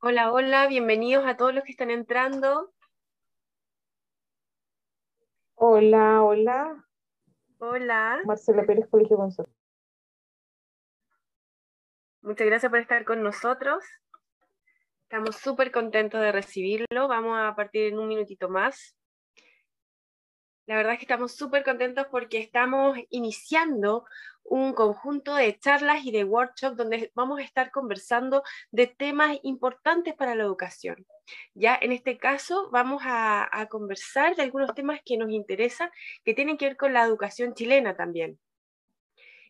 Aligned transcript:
Hola, 0.00 0.30
hola, 0.30 0.68
bienvenidos 0.68 1.26
a 1.26 1.36
todos 1.36 1.52
los 1.52 1.64
que 1.64 1.72
están 1.72 1.90
entrando. 1.90 2.72
Hola, 5.56 6.22
hola. 6.22 6.84
Hola. 7.58 8.20
Marcela 8.24 8.64
Pérez, 8.64 8.86
Colegio 8.88 9.16
González. 9.16 9.52
Muchas 12.20 12.46
gracias 12.46 12.70
por 12.70 12.78
estar 12.78 13.04
con 13.04 13.24
nosotros. 13.24 13.84
Estamos 15.02 15.34
súper 15.34 15.72
contentos 15.72 16.20
de 16.20 16.30
recibirlo. 16.30 17.08
Vamos 17.08 17.36
a 17.36 17.56
partir 17.56 17.86
en 17.86 17.98
un 17.98 18.06
minutito 18.06 18.48
más. 18.48 18.96
La 20.66 20.76
verdad 20.76 20.92
es 20.92 21.00
que 21.00 21.06
estamos 21.06 21.34
súper 21.34 21.64
contentos 21.64 22.06
porque 22.08 22.38
estamos 22.38 22.96
iniciando 23.10 24.04
un 24.48 24.72
conjunto 24.72 25.34
de 25.34 25.58
charlas 25.58 26.04
y 26.04 26.10
de 26.10 26.24
workshops 26.24 26.76
donde 26.76 27.12
vamos 27.14 27.38
a 27.38 27.42
estar 27.42 27.70
conversando 27.70 28.42
de 28.70 28.86
temas 28.86 29.38
importantes 29.42 30.14
para 30.14 30.34
la 30.34 30.44
educación. 30.44 31.06
Ya 31.54 31.78
en 31.80 31.92
este 31.92 32.18
caso 32.18 32.70
vamos 32.70 33.02
a, 33.04 33.66
conversar 33.70 34.36
de 34.36 34.42
algunos 34.42 34.74
temas 34.74 35.00
que 35.04 35.16
nos 35.16 35.30
interesan, 35.30 35.90
que 36.24 36.34
tienen 36.34 36.56
que 36.56 36.66
ver 36.66 36.76
con 36.76 36.92
la 36.92 37.04
educación 37.04 37.54
chilena 37.54 37.96
también 37.96 38.38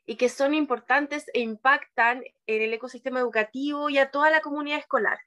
y 0.06 0.16
que 0.16 0.28
son 0.28 0.54
importantes 0.54 1.26
e 1.34 1.40
impactan 1.40 2.24
en 2.46 2.62
el 2.62 2.72
ecosistema 2.72 3.20
educativo 3.20 3.90
y 3.90 3.98
a 3.98 4.10
toda 4.10 4.30
la 4.30 4.40
comunidad 4.40 4.78
escolar 4.78 5.18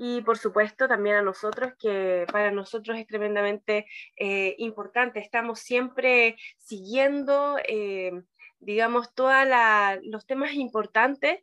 y 0.00 0.22
por 0.22 0.38
supuesto 0.38 0.86
también 0.86 1.16
a 1.16 1.22
nosotros, 1.22 1.72
que 1.76 2.24
para 2.30 2.52
nosotros 2.52 2.96
es 2.96 3.06
tremendamente 3.08 3.84
eh, 4.16 4.54
importante. 4.58 5.18
Estamos 5.18 5.58
siempre 5.58 6.36
siguiendo, 6.56 7.58
eh, 7.66 8.12
digamos, 8.60 9.14
todos 9.14 9.34
los 10.02 10.26
temas 10.26 10.52
importantes 10.54 11.42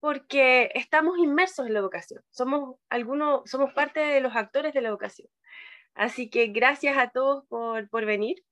porque 0.00 0.70
estamos 0.74 1.18
inmersos 1.18 1.66
en 1.66 1.72
la 1.72 1.80
educación. 1.80 2.22
Somos, 2.30 2.76
algunos, 2.88 3.48
somos 3.50 3.72
parte 3.72 4.00
de 4.00 4.20
los 4.20 4.36
actores 4.36 4.72
de 4.74 4.80
la 4.80 4.88
educación. 4.88 5.28
Así 5.94 6.28
que 6.28 6.48
gracias 6.48 6.98
a 6.98 7.10
todos 7.10 7.44
por, 7.46 7.88
por 7.88 8.04
venir. 8.04 8.44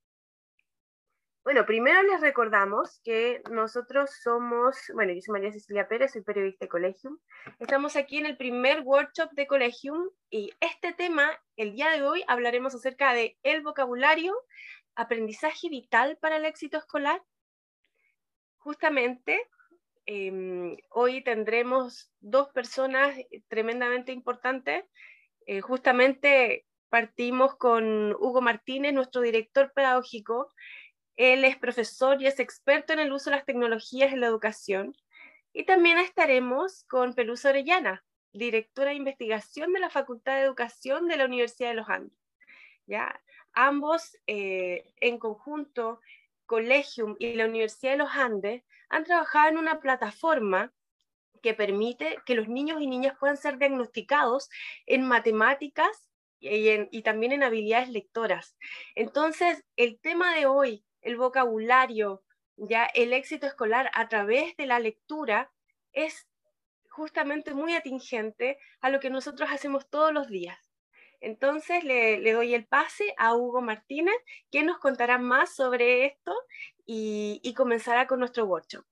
Bueno, 1.44 1.66
primero 1.66 2.02
les 2.02 2.22
recordamos 2.22 3.00
que 3.04 3.42
nosotros 3.50 4.10
somos, 4.22 4.78
bueno, 4.94 5.12
yo 5.12 5.20
soy 5.20 5.32
María 5.34 5.52
Cecilia 5.52 5.86
Pérez, 5.86 6.12
soy 6.12 6.22
periodista 6.22 6.64
de 6.64 6.70
Colegium. 6.70 7.18
Estamos 7.58 7.96
aquí 7.96 8.16
en 8.16 8.24
el 8.24 8.38
primer 8.38 8.80
workshop 8.80 9.30
de 9.32 9.46
Colegium 9.46 10.08
y 10.30 10.50
este 10.60 10.94
tema, 10.94 11.30
el 11.56 11.74
día 11.74 11.90
de 11.90 12.02
hoy, 12.02 12.24
hablaremos 12.28 12.74
acerca 12.74 13.12
de 13.12 13.36
el 13.42 13.60
vocabulario, 13.60 14.34
aprendizaje 14.94 15.68
vital 15.68 16.16
para 16.16 16.38
el 16.38 16.46
éxito 16.46 16.78
escolar. 16.78 17.22
Justamente, 18.64 19.38
em, 20.06 20.78
hoy 20.88 21.22
tendremos 21.22 22.10
dos 22.20 22.48
personas 22.48 23.14
tremendamente 23.48 24.10
importantes. 24.10 24.86
Eh, 25.46 25.60
justamente 25.60 26.64
partimos 26.88 27.56
con 27.56 28.14
Hugo 28.14 28.40
Martínez, 28.40 28.94
nuestro 28.94 29.20
director 29.20 29.70
pedagógico, 29.74 30.50
él 31.16 31.44
es 31.44 31.58
profesor 31.58 32.22
y 32.22 32.26
es 32.26 32.40
experto 32.40 32.94
en 32.94 33.00
el 33.00 33.12
uso 33.12 33.28
de 33.28 33.36
las 33.36 33.44
tecnologías 33.44 34.14
en 34.14 34.20
la 34.20 34.28
educación. 34.28 34.96
Y 35.52 35.64
también 35.64 35.98
estaremos 35.98 36.84
con 36.84 37.12
Pelusa 37.12 37.50
Orellana, 37.50 38.02
directora 38.32 38.90
de 38.90 38.96
investigación 38.96 39.74
de 39.74 39.80
la 39.80 39.90
Facultad 39.90 40.36
de 40.36 40.42
Educación 40.42 41.06
de 41.06 41.18
la 41.18 41.26
Universidad 41.26 41.68
de 41.68 41.74
los 41.74 41.90
Andes. 41.90 42.18
¿Ya? 42.86 43.20
Ambos 43.52 44.16
eh, 44.26 44.94
en 45.02 45.18
conjunto, 45.18 46.00
Colegium 46.46 47.16
y 47.18 47.34
la 47.34 47.46
Universidad 47.46 47.92
de 47.92 47.98
los 47.98 48.10
Andes, 48.10 48.62
han 48.88 49.04
trabajado 49.04 49.48
en 49.48 49.58
una 49.58 49.80
plataforma 49.80 50.72
que 51.42 51.54
permite 51.54 52.18
que 52.24 52.34
los 52.34 52.48
niños 52.48 52.80
y 52.80 52.86
niñas 52.86 53.16
puedan 53.18 53.36
ser 53.36 53.58
diagnosticados 53.58 54.48
en 54.86 55.06
matemáticas 55.06 56.10
y, 56.40 56.70
y 56.90 57.02
también 57.02 57.32
en 57.32 57.42
habilidades 57.42 57.88
lectoras. 57.90 58.56
Entonces, 58.94 59.64
el 59.76 59.98
tema 60.00 60.34
de 60.34 60.46
hoy 60.46 60.84
el 61.04 61.16
vocabulario, 61.16 62.22
ya 62.56 62.86
el 62.86 63.12
éxito 63.12 63.46
escolar 63.46 63.90
a 63.94 64.08
través 64.08 64.56
de 64.56 64.66
la 64.66 64.80
lectura 64.80 65.52
es 65.92 66.26
justamente 66.88 67.54
muy 67.54 67.74
atingente 67.74 68.58
a 68.80 68.90
lo 68.90 69.00
que 69.00 69.10
nosotros 69.10 69.50
hacemos 69.52 69.88
todos 69.88 70.12
los 70.12 70.28
días. 70.28 70.73
Entonces 71.24 71.84
le, 71.84 72.32
doy 72.32 72.54
el 72.54 72.66
pase 72.66 73.14
a 73.16 73.34
Hugo 73.34 73.62
Martínez, 73.62 74.14
que 74.50 74.62
nos 74.62 74.78
contará 74.78 75.18
más 75.18 75.54
sobre 75.54 76.06
esto 76.06 76.32
y, 76.86 77.54
comenzará 77.56 78.06
con 78.06 78.18
nuestro 78.18 78.44
workshop. 78.44 78.84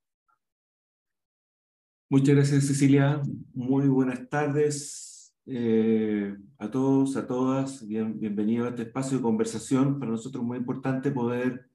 Muchas 2.09 2.35
gracias 2.35 2.67
Cecilia, 2.67 3.21
muy 3.55 3.89
buenas 3.89 4.29
tardes 4.29 5.35
eh, 5.47 6.35
a 6.59 6.71
todos, 6.71 7.17
a 7.17 7.27
todas, 7.27 7.87
Bien, 7.87 8.19
bienvenidos 8.19 8.67
a 8.67 8.71
este 8.71 8.83
espacio 8.83 9.19
de 9.19 9.23
conversación, 9.23 9.99
para 9.99 10.13
nosotros 10.13 10.43
es 10.43 10.47
muy 10.47 10.59
importante 10.59 11.11
poder 11.11 11.69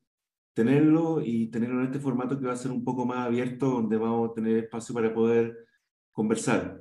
tenerlo 0.54 1.22
y 1.24 1.48
tenerlo 1.48 1.82
en 1.82 1.88
este 1.88 2.00
formato 2.00 2.40
que 2.40 2.48
va 2.48 2.54
a 2.54 2.58
ser 2.58 2.72
un 2.72 2.84
poco 2.84 3.06
más 3.06 3.28
abierto, 3.28 3.70
donde 3.70 3.98
vamos 3.98 4.32
a 4.32 4.34
tener 4.34 4.58
espacio 4.58 4.96
para 4.96 5.14
poder 5.14 5.68
conversar. 6.12 6.80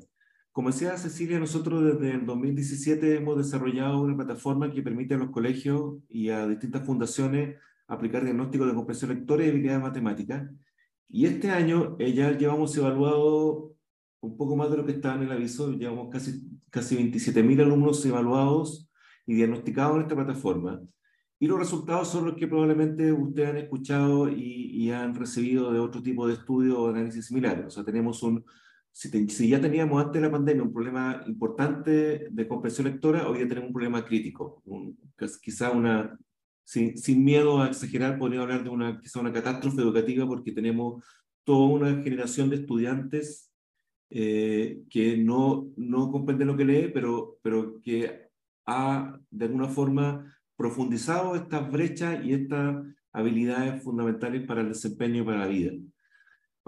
Como 0.57 0.71
decía 0.71 0.97
Cecilia, 0.97 1.39
nosotros 1.39 1.85
desde 1.85 2.15
el 2.15 2.25
2017 2.25 3.17
hemos 3.17 3.37
desarrollado 3.37 4.01
una 4.01 4.17
plataforma 4.17 4.73
que 4.73 4.81
permite 4.81 5.13
a 5.13 5.19
los 5.19 5.29
colegios 5.29 5.99
y 6.09 6.31
a 6.31 6.49
distintas 6.49 6.83
fundaciones 6.87 7.59
aplicar 7.87 8.25
diagnósticos 8.25 8.67
de 8.67 8.75
comprensión 8.75 9.11
lectora 9.11 9.45
y 9.45 9.51
habilidades 9.51 9.83
matemáticas. 9.83 10.51
Y 11.11 11.27
este 11.27 11.51
año 11.51 11.97
eh, 11.99 12.15
ya 12.15 12.31
llevamos 12.31 12.75
evaluado 12.75 13.75
un 14.21 14.39
poco 14.39 14.57
más 14.57 14.71
de 14.71 14.79
lo 14.79 14.87
que 14.87 14.93
estaba 14.93 15.17
en 15.17 15.25
el 15.25 15.33
aviso, 15.33 15.73
llevamos 15.73 16.09
casi, 16.11 16.49
casi 16.71 16.97
27.000 16.97 17.61
alumnos 17.61 18.03
evaluados 18.07 18.91
y 19.27 19.35
diagnosticados 19.35 19.97
en 19.97 20.03
esta 20.05 20.15
plataforma. 20.15 20.81
Y 21.39 21.49
los 21.49 21.59
resultados 21.59 22.09
son 22.09 22.25
los 22.25 22.35
que 22.35 22.49
probablemente 22.49 23.13
ustedes 23.13 23.51
han 23.51 23.59
escuchado 23.59 24.31
y, 24.31 24.91
han 24.91 25.15
recibido 25.15 25.71
de 25.71 25.81
otro 25.81 26.01
tipo 26.01 26.27
de 26.27 26.33
estudios 26.33 26.79
o 26.79 26.89
análisis 26.89 27.27
similares. 27.27 27.67
O 27.67 27.71
sea, 27.71 27.85
tenemos 27.85 28.23
un, 28.23 28.43
si, 28.97 29.49
ya 29.49 29.61
teníamos 29.61 30.03
antes 30.03 30.23
de 30.23 30.27
la 30.27 30.33
pandemia 30.33 30.63
un 30.63 30.73
problema 30.73 31.23
importante 31.27 32.29
de 32.31 32.49
comprensión 32.49 32.87
lectora, 32.87 33.29
hoy 33.29 33.41
ya 33.41 33.49
tenemos 33.49 33.69
un 33.69 33.75
problema 33.75 34.03
crítico. 34.03 34.63
quizá 35.43 35.71
una, 35.71 36.19
sin, 36.65 36.97
sin, 36.97 37.23
miedo 37.23 37.61
a 37.61 37.69
exagerar, 37.69 38.19
podría 38.19 38.41
hablar 38.41 38.65
de 38.65 38.71
una, 38.71 38.99
quizá 38.99 39.21
una 39.21 39.35
catástrofe 39.35 39.83
educativa 39.83 40.27
porque 40.27 40.51
tenemos 40.51 41.05
toda 41.45 41.69
una 41.69 42.03
generación 42.03 42.49
de 42.49 42.57
estudiantes 42.57 43.53
eh, 44.09 44.81
que 44.89 45.19
no, 45.19 45.69
no 45.77 46.11
comprenden 46.11 46.49
lo 46.49 46.57
que 46.57 46.65
lee, 46.65 46.91
pero, 46.95 47.37
pero 47.43 47.79
que 47.83 48.31
ha, 48.65 49.21
de 49.31 49.45
alguna 49.45 49.69
forma, 49.69 50.35
profundizado 50.57 51.37
estas 51.37 51.71
brechas 51.71 52.25
y 52.25 52.33
estas 52.33 52.83
habilidades 53.13 53.83
fundamentales 53.83 54.47
para 54.47 54.63
el 54.63 54.69
desempeño 54.69 55.23
y 55.23 55.27
para 55.27 55.41
la 55.41 55.49
vida. 55.49 55.73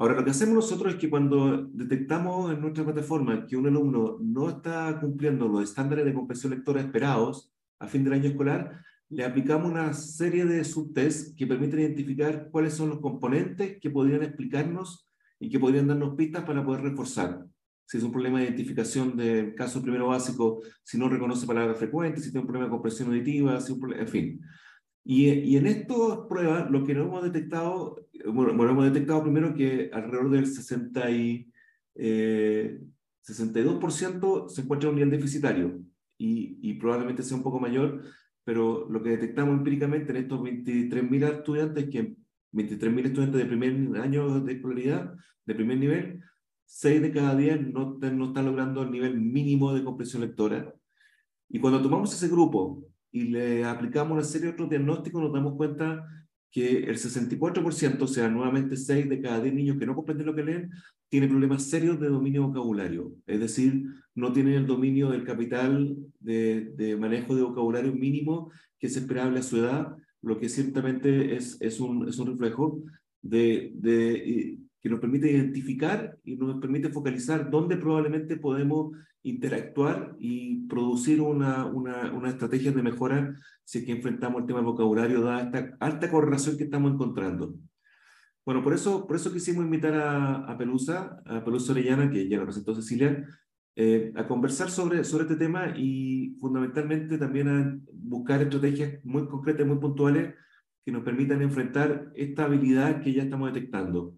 Ahora, 0.00 0.14
lo 0.14 0.24
que 0.24 0.30
hacemos 0.30 0.54
nosotros 0.54 0.94
es 0.94 1.00
que 1.00 1.10
cuando 1.10 1.66
detectamos 1.72 2.52
en 2.52 2.60
nuestra 2.60 2.84
plataforma 2.84 3.44
que 3.44 3.56
un 3.56 3.66
alumno 3.66 4.16
no 4.20 4.48
está 4.48 4.96
cumpliendo 5.00 5.48
los 5.48 5.64
estándares 5.64 6.04
de 6.04 6.14
comprensión 6.14 6.52
lectora 6.52 6.80
esperados 6.80 7.52
a 7.80 7.88
fin 7.88 8.04
del 8.04 8.12
año 8.12 8.30
escolar, 8.30 8.80
le 9.08 9.24
aplicamos 9.24 9.68
una 9.68 9.92
serie 9.92 10.44
de 10.44 10.62
subtests 10.62 11.34
que 11.34 11.48
permiten 11.48 11.80
identificar 11.80 12.48
cuáles 12.52 12.74
son 12.74 12.90
los 12.90 13.00
componentes 13.00 13.80
que 13.80 13.90
podrían 13.90 14.22
explicarnos 14.22 15.10
y 15.40 15.50
que 15.50 15.58
podrían 15.58 15.88
darnos 15.88 16.14
pistas 16.14 16.44
para 16.44 16.64
poder 16.64 16.82
reforzar 16.82 17.44
si 17.88 17.96
es 17.96 18.02
un 18.02 18.12
problema 18.12 18.38
de 18.38 18.44
identificación 18.44 19.16
del 19.16 19.54
caso 19.54 19.80
primero 19.80 20.08
básico, 20.08 20.60
si 20.84 20.98
no 20.98 21.08
reconoce 21.08 21.46
palabras 21.46 21.78
frecuentes, 21.78 22.22
si 22.22 22.30
tiene 22.30 22.42
un 22.42 22.46
problema 22.46 22.66
de 22.66 22.70
comprensión 22.70 23.08
auditiva, 23.08 23.58
si 23.62 23.72
un 23.72 23.94
en 23.94 24.08
fin. 24.08 24.40
Y, 25.04 25.30
y, 25.30 25.56
en 25.56 25.66
estas 25.66 26.18
pruebas, 26.28 26.70
lo 26.70 26.84
que 26.84 26.94
no 26.94 27.04
hemos 27.04 27.22
detectado, 27.22 27.96
bueno, 28.26 28.54
bueno, 28.54 28.72
hemos 28.72 28.92
detectado 28.92 29.22
primero 29.22 29.54
que 29.54 29.90
alrededor 29.92 30.30
del 30.30 30.46
60 30.46 31.10
y, 31.10 31.50
62% 31.96 34.46
eh, 34.46 34.48
se 34.48 34.60
encuentra 34.60 34.88
en 34.88 34.94
un 34.94 35.00
nivel 35.00 35.10
deficitario 35.10 35.80
y, 36.16 36.58
y, 36.62 36.74
probablemente 36.74 37.22
sea 37.22 37.36
un 37.36 37.42
poco 37.42 37.58
mayor, 37.58 38.02
pero 38.44 38.88
lo 38.88 39.02
que 39.02 39.10
detectamos 39.10 39.56
empíricamente 39.56 40.10
en 40.10 40.18
estos 40.18 40.40
23.000 40.40 41.38
estudiantes, 41.38 41.90
que 41.90 42.16
23.000 42.52 43.06
estudiantes 43.06 43.40
de 43.40 43.46
primer 43.46 44.00
año 44.00 44.40
de 44.40 44.52
escolaridad, 44.52 45.14
de 45.44 45.54
primer 45.54 45.78
nivel, 45.78 46.22
6 46.66 47.02
de 47.02 47.12
cada 47.12 47.34
10 47.34 47.72
no, 47.72 47.98
no 47.98 48.26
están 48.26 48.44
logrando 48.44 48.82
el 48.82 48.90
nivel 48.90 49.18
mínimo 49.18 49.72
de 49.72 49.82
comprensión 49.82 50.22
lectora. 50.22 50.74
Y 51.48 51.60
cuando 51.60 51.80
tomamos 51.80 52.12
ese 52.12 52.28
grupo 52.28 52.84
y 53.10 53.24
le 53.24 53.64
aplicamos 53.64 54.12
una 54.12 54.24
serie 54.24 54.48
de 54.48 54.52
otros 54.52 54.70
diagnósticos, 54.70 55.22
nos 55.22 55.32
damos 55.32 55.54
cuenta 55.56 56.04
que 56.50 56.78
el 56.78 56.96
64%, 56.96 58.02
o 58.02 58.06
sea, 58.06 58.28
nuevamente 58.28 58.76
6 58.76 59.08
de 59.08 59.20
cada 59.20 59.40
10 59.40 59.54
niños 59.54 59.78
que 59.78 59.86
no 59.86 59.94
comprenden 59.94 60.26
lo 60.26 60.34
que 60.34 60.44
leen, 60.44 60.70
tienen 61.08 61.30
problemas 61.30 61.64
serios 61.64 62.00
de 62.00 62.08
dominio 62.08 62.46
vocabulario. 62.46 63.12
Es 63.26 63.40
decir, 63.40 63.84
no 64.14 64.32
tienen 64.32 64.54
el 64.54 64.66
dominio 64.66 65.10
del 65.10 65.24
capital 65.24 65.96
de, 66.20 66.72
de 66.76 66.96
manejo 66.96 67.34
de 67.34 67.42
vocabulario 67.42 67.92
mínimo 67.92 68.50
que 68.78 68.86
es 68.86 68.96
esperable 68.96 69.40
a 69.40 69.42
su 69.42 69.58
edad, 69.58 69.96
lo 70.22 70.38
que 70.38 70.48
ciertamente 70.48 71.34
es, 71.36 71.56
es, 71.60 71.80
un, 71.80 72.08
es 72.08 72.18
un 72.18 72.28
reflejo 72.28 72.82
de, 73.22 73.72
de 73.74 74.58
que 74.80 74.88
nos 74.88 75.00
permite 75.00 75.30
identificar 75.30 76.16
y 76.24 76.36
nos 76.36 76.60
permite 76.60 76.90
focalizar 76.90 77.50
dónde 77.50 77.76
probablemente 77.76 78.36
podemos 78.36 78.96
interactuar 79.22 80.16
y 80.18 80.66
producir 80.66 81.20
una, 81.20 81.66
una, 81.66 82.12
una 82.12 82.28
estrategia 82.28 82.72
de 82.72 82.82
mejora 82.82 83.34
si 83.64 83.78
es 83.80 83.84
que 83.84 83.92
enfrentamos 83.92 84.40
el 84.40 84.46
tema 84.46 84.62
vocabulario, 84.62 85.20
dada 85.20 85.42
esta 85.42 85.76
alta 85.80 86.10
correlación 86.10 86.56
que 86.56 86.64
estamos 86.64 86.92
encontrando. 86.92 87.54
Bueno, 88.46 88.62
por 88.62 88.72
eso, 88.72 89.06
por 89.06 89.16
eso 89.16 89.30
quisimos 89.30 89.62
invitar 89.64 89.92
a, 89.94 90.36
a 90.36 90.56
Pelusa, 90.56 91.20
a 91.26 91.44
Pelusa 91.44 91.72
Orellana, 91.72 92.10
que 92.10 92.26
ya 92.28 92.38
lo 92.38 92.44
presentó 92.44 92.74
Cecilia, 92.74 93.26
eh, 93.76 94.10
a 94.16 94.26
conversar 94.26 94.70
sobre, 94.70 95.04
sobre 95.04 95.24
este 95.24 95.36
tema 95.36 95.74
y 95.76 96.34
fundamentalmente 96.40 97.18
también 97.18 97.48
a 97.48 97.78
buscar 97.92 98.40
estrategias 98.40 99.04
muy 99.04 99.28
concretas, 99.28 99.66
muy 99.66 99.76
puntuales, 99.76 100.34
que 100.82 100.90
nos 100.90 101.04
permitan 101.04 101.42
enfrentar 101.42 102.10
esta 102.14 102.44
habilidad 102.44 103.02
que 103.02 103.12
ya 103.12 103.24
estamos 103.24 103.52
detectando. 103.52 104.14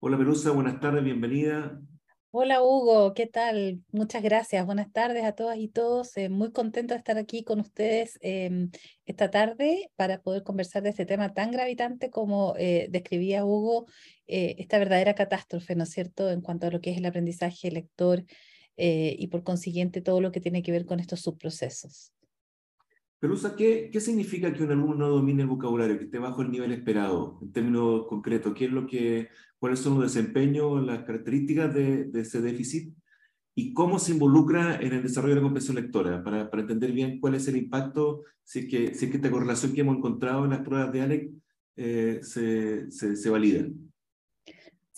Hola 0.00 0.18
Pelusa, 0.18 0.50
buenas 0.50 0.78
tardes, 0.78 1.02
bienvenida. 1.02 1.80
Hola 2.30 2.62
Hugo, 2.62 3.14
¿qué 3.14 3.26
tal? 3.26 3.82
Muchas 3.90 4.22
gracias. 4.22 4.64
Buenas 4.66 4.92
tardes 4.92 5.24
a 5.24 5.32
todas 5.32 5.56
y 5.58 5.68
todos. 5.68 6.14
Eh, 6.18 6.28
muy 6.28 6.52
contento 6.52 6.92
de 6.92 6.98
estar 6.98 7.16
aquí 7.16 7.42
con 7.42 7.58
ustedes 7.60 8.18
em, 8.20 8.70
esta 9.06 9.30
tarde 9.30 9.90
para 9.96 10.20
poder 10.20 10.42
conversar 10.42 10.82
de 10.82 10.90
este 10.90 11.06
tema 11.06 11.32
tan 11.32 11.50
gravitante 11.50 12.10
como 12.10 12.54
eh, 12.58 12.88
describía 12.90 13.46
Hugo, 13.46 13.86
eh, 14.26 14.56
esta 14.58 14.78
verdadera 14.78 15.14
catástrofe, 15.14 15.74
¿no 15.74 15.84
es 15.84 15.90
cierto?, 15.90 16.30
en 16.30 16.42
cuanto 16.42 16.66
a 16.66 16.70
lo 16.70 16.80
que 16.82 16.90
es 16.90 16.98
el 16.98 17.06
aprendizaje 17.06 17.70
lector 17.70 18.24
y 18.76 19.26
por 19.26 19.42
consiguiente 19.42 20.02
todo 20.02 20.20
lo 20.20 20.30
que 20.30 20.40
tiene 20.40 20.62
que 20.62 20.70
ver 20.70 20.86
con 20.86 21.00
estos 21.00 21.20
subprocesos. 21.22 22.12
Pelusa, 23.20 23.56
¿qué, 23.56 23.90
¿qué 23.92 24.00
significa 24.00 24.52
que 24.52 24.62
un 24.62 24.70
alumno 24.70 24.94
no 24.94 25.08
domine 25.08 25.42
el 25.42 25.48
vocabulario, 25.48 25.98
que 25.98 26.04
esté 26.04 26.18
bajo 26.18 26.42
el 26.42 26.52
nivel 26.52 26.70
esperado, 26.70 27.38
en 27.42 27.52
términos 27.52 28.06
concretos? 28.06 28.54
¿Qué 28.54 28.66
es 28.66 28.70
lo 28.70 28.86
que, 28.86 29.28
¿Cuáles 29.58 29.80
son 29.80 29.94
los 29.94 30.12
desempeños, 30.14 30.84
las 30.86 31.02
características 31.04 31.74
de, 31.74 32.04
de 32.04 32.20
ese 32.20 32.40
déficit? 32.40 32.94
¿Y 33.56 33.74
cómo 33.74 33.98
se 33.98 34.12
involucra 34.12 34.80
en 34.80 34.92
el 34.92 35.02
desarrollo 35.02 35.34
de 35.34 35.40
la 35.40 35.46
comprensión 35.46 35.74
lectora? 35.74 36.22
Para, 36.22 36.48
para 36.48 36.62
entender 36.62 36.92
bien 36.92 37.18
cuál 37.18 37.34
es 37.34 37.48
el 37.48 37.56
impacto, 37.56 38.22
si 38.44 38.60
es, 38.60 38.66
que, 38.68 38.94
si 38.94 39.06
es 39.06 39.10
que 39.10 39.16
esta 39.16 39.32
correlación 39.32 39.72
que 39.72 39.80
hemos 39.80 39.96
encontrado 39.96 40.44
en 40.44 40.50
las 40.50 40.60
pruebas 40.60 40.92
de 40.92 41.02
ALEC 41.02 41.30
eh, 41.74 42.20
se, 42.22 42.88
se, 42.92 43.16
se 43.16 43.30
valida. 43.30 43.66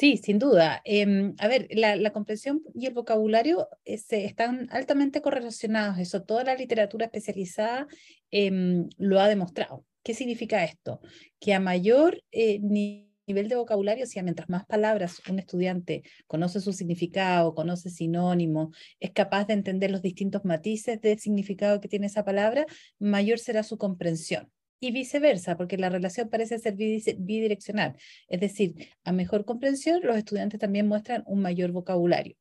Sí, 0.00 0.16
sin 0.16 0.38
duda. 0.38 0.80
Eh, 0.86 1.34
a 1.38 1.46
ver, 1.46 1.68
la, 1.72 2.10
comprensión 2.10 2.62
y 2.74 2.86
el 2.86 2.94
vocabulario 2.94 3.68
eh, 3.84 4.00
están 4.10 4.66
altamente 4.70 5.20
correlacionados. 5.20 5.98
Eso 5.98 6.22
toda 6.22 6.42
la 6.42 6.54
literatura 6.54 7.04
especializada 7.04 7.86
eh, 8.30 8.50
lo 8.96 9.20
ha 9.20 9.28
demostrado. 9.28 9.84
¿Qué 10.02 10.14
significa 10.14 10.64
esto? 10.64 11.02
Que 11.38 11.52
a 11.52 11.60
mayor 11.60 12.22
eh, 12.32 12.60
nivel 12.60 13.48
de 13.48 13.56
vocabulario, 13.56 14.04
o 14.04 14.06
sea, 14.06 14.22
mientras 14.22 14.48
más 14.48 14.64
palabras 14.64 15.20
un 15.28 15.38
estudiante 15.38 16.02
conoce 16.26 16.60
su 16.60 16.72
significado, 16.72 17.54
conoce 17.54 17.90
sinónimo, 17.90 18.72
es 19.00 19.10
capaz 19.10 19.48
de 19.48 19.52
entender 19.52 19.90
los 19.90 20.00
distintos 20.00 20.46
matices 20.46 20.98
del 21.02 21.18
significado 21.18 21.78
que 21.78 21.88
tiene 21.88 22.06
esa 22.06 22.24
palabra, 22.24 22.64
mayor 22.98 23.38
será 23.38 23.62
su 23.62 23.76
comprensión 23.76 24.50
y 24.80 24.90
viceversa, 24.92 25.56
porque 25.56 25.76
la 25.76 25.90
relación 25.90 26.28
parece 26.28 26.58
ser 26.58 26.74
bidireccional. 26.76 27.96
Es 28.28 28.40
decir, 28.40 28.88
a 29.04 29.12
mejor 29.12 29.44
comprensión, 29.44 30.00
los 30.02 30.16
estudiantes 30.16 30.58
también 30.58 30.88
muestran 30.88 31.22
un 31.26 31.42
mayor 31.42 31.70
vocabulario. 31.72 32.36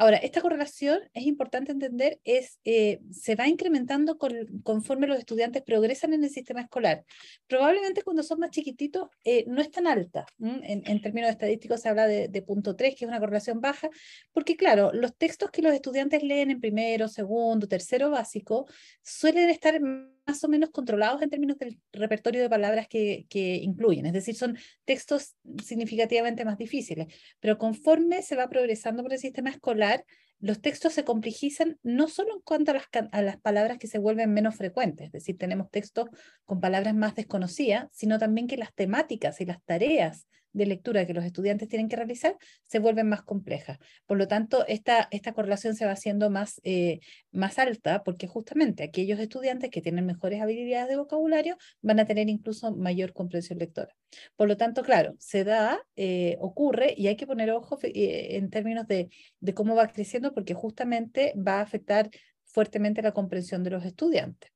Ahora, 0.00 0.16
esta 0.16 0.40
correlación 0.40 0.98
es 1.12 1.26
importante 1.26 1.72
entender, 1.72 2.20
es, 2.24 2.58
eh, 2.64 3.00
se 3.10 3.34
va 3.34 3.48
incrementando 3.48 4.16
con, 4.16 4.32
conforme 4.62 5.06
los 5.06 5.18
estudiantes 5.18 5.62
progresan 5.62 6.14
en 6.14 6.24
el 6.24 6.30
sistema 6.30 6.62
escolar. 6.62 7.04
Probablemente 7.46 8.02
cuando 8.02 8.22
son 8.22 8.40
más 8.40 8.48
chiquititos 8.48 9.10
eh, 9.24 9.44
no 9.46 9.60
es 9.60 9.70
tan 9.70 9.86
alta. 9.86 10.24
En, 10.38 10.84
en, 10.86 11.02
términos 11.02 11.28
estadísticos 11.28 11.82
se 11.82 11.90
habla 11.90 12.06
de, 12.06 12.28
de, 12.28 12.40
punto 12.40 12.76
3, 12.76 12.94
que 12.94 13.04
es 13.04 13.08
una 13.10 13.20
correlación 13.20 13.60
baja, 13.60 13.90
porque 14.32 14.56
claro, 14.56 14.90
los 14.94 15.14
textos 15.16 15.50
que 15.50 15.60
los 15.60 15.74
estudiantes 15.74 16.22
leen 16.22 16.50
en 16.50 16.60
primero, 16.60 17.06
segundo, 17.06 17.68
tercero 17.68 18.10
básico 18.10 18.66
suelen 19.02 19.50
estar 19.50 19.78
más 20.26 20.42
o 20.44 20.48
menos 20.48 20.70
controlados 20.70 21.22
en 21.22 21.30
términos 21.30 21.58
del 21.58 21.78
repertorio 21.92 22.40
de 22.40 22.48
palabras 22.48 22.88
que, 22.88 23.26
que, 23.28 23.56
incluyen, 23.56 24.06
es 24.06 24.12
decir, 24.12 24.34
son 24.34 24.56
textos 24.84 25.36
significativamente 25.64 26.44
más 26.44 26.58
difíciles, 26.58 27.12
pero 27.40 27.58
conforme 27.58 28.22
se 28.22 28.36
va 28.36 28.48
progresando 28.48 29.02
por 29.02 29.12
el 29.12 29.18
sistema 29.18 29.50
escolar, 29.50 30.04
los 30.40 30.60
textos 30.62 30.94
se 30.94 31.04
complejizan 31.04 31.78
no 31.82 32.08
solo 32.08 32.34
en 32.34 32.40
cuanto 32.40 32.70
a 32.70 32.74
las, 32.74 32.84
a 33.12 33.22
las, 33.22 33.36
palabras 33.38 33.78
que 33.78 33.86
se 33.86 33.98
vuelven 33.98 34.32
menos 34.32 34.56
frecuentes, 34.56 35.06
es 35.06 35.12
decir, 35.12 35.36
tenemos 35.36 35.70
textos 35.70 36.08
con 36.44 36.60
palabras 36.60 36.94
más 36.94 37.14
desconocidas, 37.14 37.88
sino 37.92 38.18
también 38.18 38.46
que 38.46 38.56
las 38.56 38.74
temáticas 38.74 39.40
y 39.40 39.44
las 39.44 39.62
tareas 39.64 40.26
de 40.52 40.66
lectura 40.66 41.06
que 41.06 41.14
los 41.14 41.24
estudiantes 41.24 41.68
tienen 41.68 41.88
que 41.88 41.96
realizar 41.96 42.36
se 42.66 42.78
vuelven 42.78 43.08
más 43.08 43.22
complejas. 43.22 43.78
Por 44.06 44.18
lo 44.18 44.28
tanto, 44.28 44.66
esta, 44.66 45.08
esta 45.10 45.32
correlación 45.32 45.74
se 45.74 45.86
va 45.86 45.92
haciendo 45.92 46.30
más, 46.30 46.60
eh, 46.64 47.00
más 47.32 47.58
alta 47.58 48.02
porque 48.02 48.26
justamente 48.26 48.82
aquellos 48.82 49.18
estudiantes 49.18 49.70
que 49.70 49.80
tienen 49.80 50.06
mejores 50.06 50.40
habilidades 50.40 50.88
de 50.88 50.96
vocabulario 50.96 51.56
van 51.82 52.00
a 52.00 52.04
tener 52.04 52.28
incluso 52.28 52.74
mayor 52.74 53.12
comprensión 53.12 53.58
lectora. 53.58 53.94
Por 54.36 54.48
lo 54.48 54.56
tanto, 54.56 54.82
claro, 54.82 55.14
se 55.18 55.44
da, 55.44 55.80
eh, 55.96 56.36
ocurre 56.40 56.94
y 56.96 57.06
hay 57.06 57.16
que 57.16 57.26
poner 57.26 57.50
ojo 57.50 57.78
eh, 57.82 58.36
en 58.36 58.50
términos 58.50 58.86
de, 58.86 59.08
de 59.40 59.54
cómo 59.54 59.74
va 59.74 59.88
creciendo 59.88 60.34
porque 60.34 60.54
justamente 60.54 61.32
va 61.36 61.58
a 61.58 61.62
afectar 61.62 62.10
fuertemente 62.44 63.02
la 63.02 63.12
comprensión 63.12 63.62
de 63.62 63.70
los 63.70 63.84
estudiantes. 63.84 64.50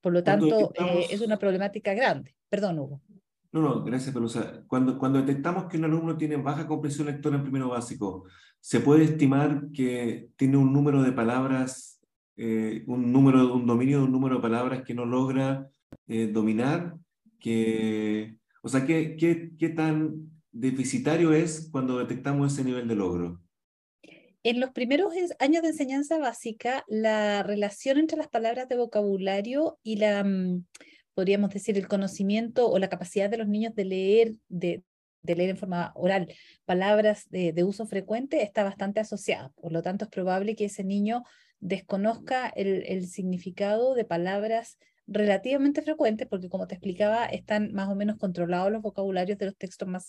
Por 0.00 0.12
lo 0.12 0.22
tanto, 0.22 0.72
estamos... 0.72 1.06
es 1.10 1.20
una 1.20 1.38
problemática 1.38 1.92
grande. 1.94 2.34
Perdón, 2.48 2.78
Hugo. 2.78 3.02
No, 3.50 3.62
no, 3.62 3.82
gracias, 3.82 4.14
Pelusa. 4.14 4.62
Cuando, 4.66 4.98
cuando 4.98 5.20
detectamos 5.20 5.66
que 5.66 5.78
un 5.78 5.84
alumno 5.84 6.18
tiene 6.18 6.36
baja 6.36 6.66
comprensión 6.66 7.06
lectora 7.06 7.36
en 7.36 7.42
primero 7.42 7.68
básico, 7.68 8.26
¿se 8.60 8.80
puede 8.80 9.04
estimar 9.04 9.70
que 9.72 10.28
tiene 10.36 10.58
un 10.58 10.72
número 10.72 11.02
de 11.02 11.12
palabras, 11.12 12.00
eh, 12.36 12.84
un 12.86 13.10
número, 13.10 13.54
un 13.54 13.66
dominio 13.66 13.98
de 13.98 14.04
un 14.04 14.12
número 14.12 14.36
de 14.36 14.42
palabras 14.42 14.82
que 14.82 14.94
no 14.94 15.06
logra 15.06 15.66
eh, 16.06 16.26
dominar? 16.26 16.96
Que, 17.40 18.36
o 18.62 18.68
sea, 18.68 18.84
¿qué, 18.84 19.16
qué, 19.16 19.52
¿qué 19.58 19.70
tan 19.70 20.30
deficitario 20.52 21.32
es 21.32 21.70
cuando 21.72 21.98
detectamos 21.98 22.52
ese 22.52 22.64
nivel 22.64 22.86
de 22.86 22.96
logro? 22.96 23.40
En 24.42 24.60
los 24.60 24.70
primeros 24.70 25.14
años 25.40 25.62
de 25.62 25.68
enseñanza 25.68 26.18
básica, 26.18 26.84
la 26.86 27.42
relación 27.42 27.98
entre 27.98 28.18
las 28.18 28.28
palabras 28.28 28.68
de 28.68 28.76
vocabulario 28.76 29.78
y 29.82 29.96
la 29.96 30.24
podríamos 31.18 31.50
decir, 31.50 31.76
el 31.76 31.88
conocimiento 31.88 32.70
o 32.70 32.78
la 32.78 32.88
capacidad 32.88 33.28
de 33.28 33.38
los 33.38 33.48
niños 33.48 33.74
de 33.74 33.84
leer, 33.84 34.34
de, 34.48 34.84
de 35.22 35.34
leer 35.34 35.50
en 35.50 35.56
forma 35.56 35.90
oral 35.96 36.32
palabras 36.64 37.28
de, 37.28 37.64
uso 37.64 37.86
frecuente 37.86 38.44
está 38.44 38.62
bastante 38.62 39.00
asociada. 39.00 39.48
Por 39.60 39.72
lo 39.72 39.82
tanto, 39.82 40.04
es 40.04 40.12
probable 40.12 40.54
que 40.54 40.66
ese 40.66 40.84
niño 40.84 41.24
desconozca 41.58 42.46
el 42.54 43.08
significado 43.08 43.96
de 43.96 44.04
palabras 44.04 44.78
relativamente 45.08 45.82
frecuentes, 45.82 46.28
porque 46.28 46.48
como 46.50 46.66
te 46.66 46.74
explicaba, 46.74 47.24
están 47.26 47.72
más 47.72 47.88
o 47.88 47.94
menos 47.94 48.18
controlados 48.18 48.70
los 48.70 48.82
vocabularios 48.82 49.38
de 49.38 49.46
los 49.46 49.56
textos 49.56 49.88
más, 49.88 50.06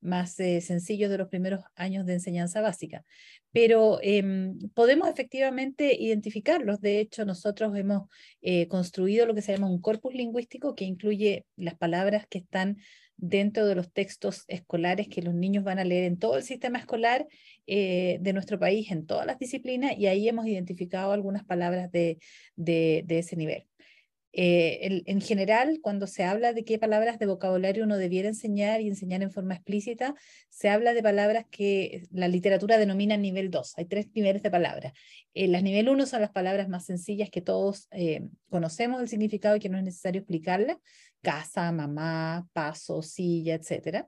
más 0.00 0.38
eh, 0.40 0.60
sencillos 0.60 1.08
de 1.08 1.18
los 1.18 1.28
primeros 1.28 1.60
años 1.76 2.04
de 2.04 2.14
enseñanza 2.14 2.60
básica. 2.60 3.04
Pero 3.52 4.00
eh, 4.02 4.52
podemos 4.74 5.08
efectivamente 5.08 5.96
identificarlos. 5.98 6.80
De 6.80 6.98
hecho, 6.98 7.24
nosotros 7.24 7.76
hemos 7.76 8.08
eh, 8.42 8.66
construido 8.68 9.24
lo 9.26 9.34
que 9.34 9.42
se 9.42 9.52
llama 9.52 9.70
un 9.70 9.80
corpus 9.80 10.14
lingüístico 10.14 10.74
que 10.74 10.84
incluye 10.84 11.46
las 11.56 11.76
palabras 11.76 12.26
que 12.28 12.38
están 12.38 12.78
dentro 13.16 13.66
de 13.66 13.74
los 13.74 13.92
textos 13.92 14.44
escolares 14.48 15.06
que 15.08 15.22
los 15.22 15.34
niños 15.34 15.62
van 15.62 15.78
a 15.78 15.84
leer 15.84 16.04
en 16.04 16.18
todo 16.18 16.36
el 16.36 16.42
sistema 16.42 16.78
escolar 16.78 17.26
eh, 17.66 18.18
de 18.20 18.32
nuestro 18.32 18.58
país, 18.58 18.90
en 18.90 19.06
todas 19.06 19.26
las 19.26 19.38
disciplinas, 19.38 19.96
y 19.96 20.06
ahí 20.06 20.28
hemos 20.28 20.46
identificado 20.46 21.12
algunas 21.12 21.44
palabras 21.44 21.92
de, 21.92 22.18
de 22.56 23.04
ese 23.06 23.36
nivel. 23.36 23.69
Eh, 24.32 24.78
en, 24.82 25.02
en, 25.06 25.20
general, 25.20 25.80
cuando 25.82 26.06
se 26.06 26.22
habla 26.22 26.52
de 26.52 26.64
qué 26.64 26.78
palabras 26.78 27.18
de 27.18 27.26
vocabulario 27.26 27.84
uno 27.84 27.96
debiera 27.96 28.28
enseñar 28.28 28.80
y 28.80 28.86
enseñar 28.86 29.22
en 29.22 29.32
forma 29.32 29.54
explícita, 29.54 30.14
se 30.48 30.68
habla 30.68 30.94
de 30.94 31.02
palabras 31.02 31.46
que 31.50 32.06
la 32.12 32.28
literatura 32.28 32.78
denomina 32.78 33.16
nivel 33.16 33.50
2. 33.50 33.74
Hay 33.76 33.86
tres 33.86 34.06
niveles 34.14 34.42
de 34.42 34.50
palabras. 34.50 34.92
Eh, 35.34 35.48
las 35.48 35.62
nivel 35.62 35.88
1 35.88 36.06
son 36.06 36.20
las 36.20 36.30
palabras 36.30 36.68
más 36.68 36.86
sencillas 36.86 37.30
que 37.30 37.40
todos 37.40 37.88
eh, 37.90 38.28
conocemos 38.48 39.00
el 39.00 39.08
significado 39.08 39.56
y 39.56 39.60
que 39.60 39.68
no 39.68 39.78
es 39.78 39.84
necesario 39.84 40.20
explicarlas. 40.20 40.76
Casa, 41.22 41.70
mamá, 41.72 42.46
paso, 42.52 43.02
silla, 43.02 43.54
etc. 43.56 44.06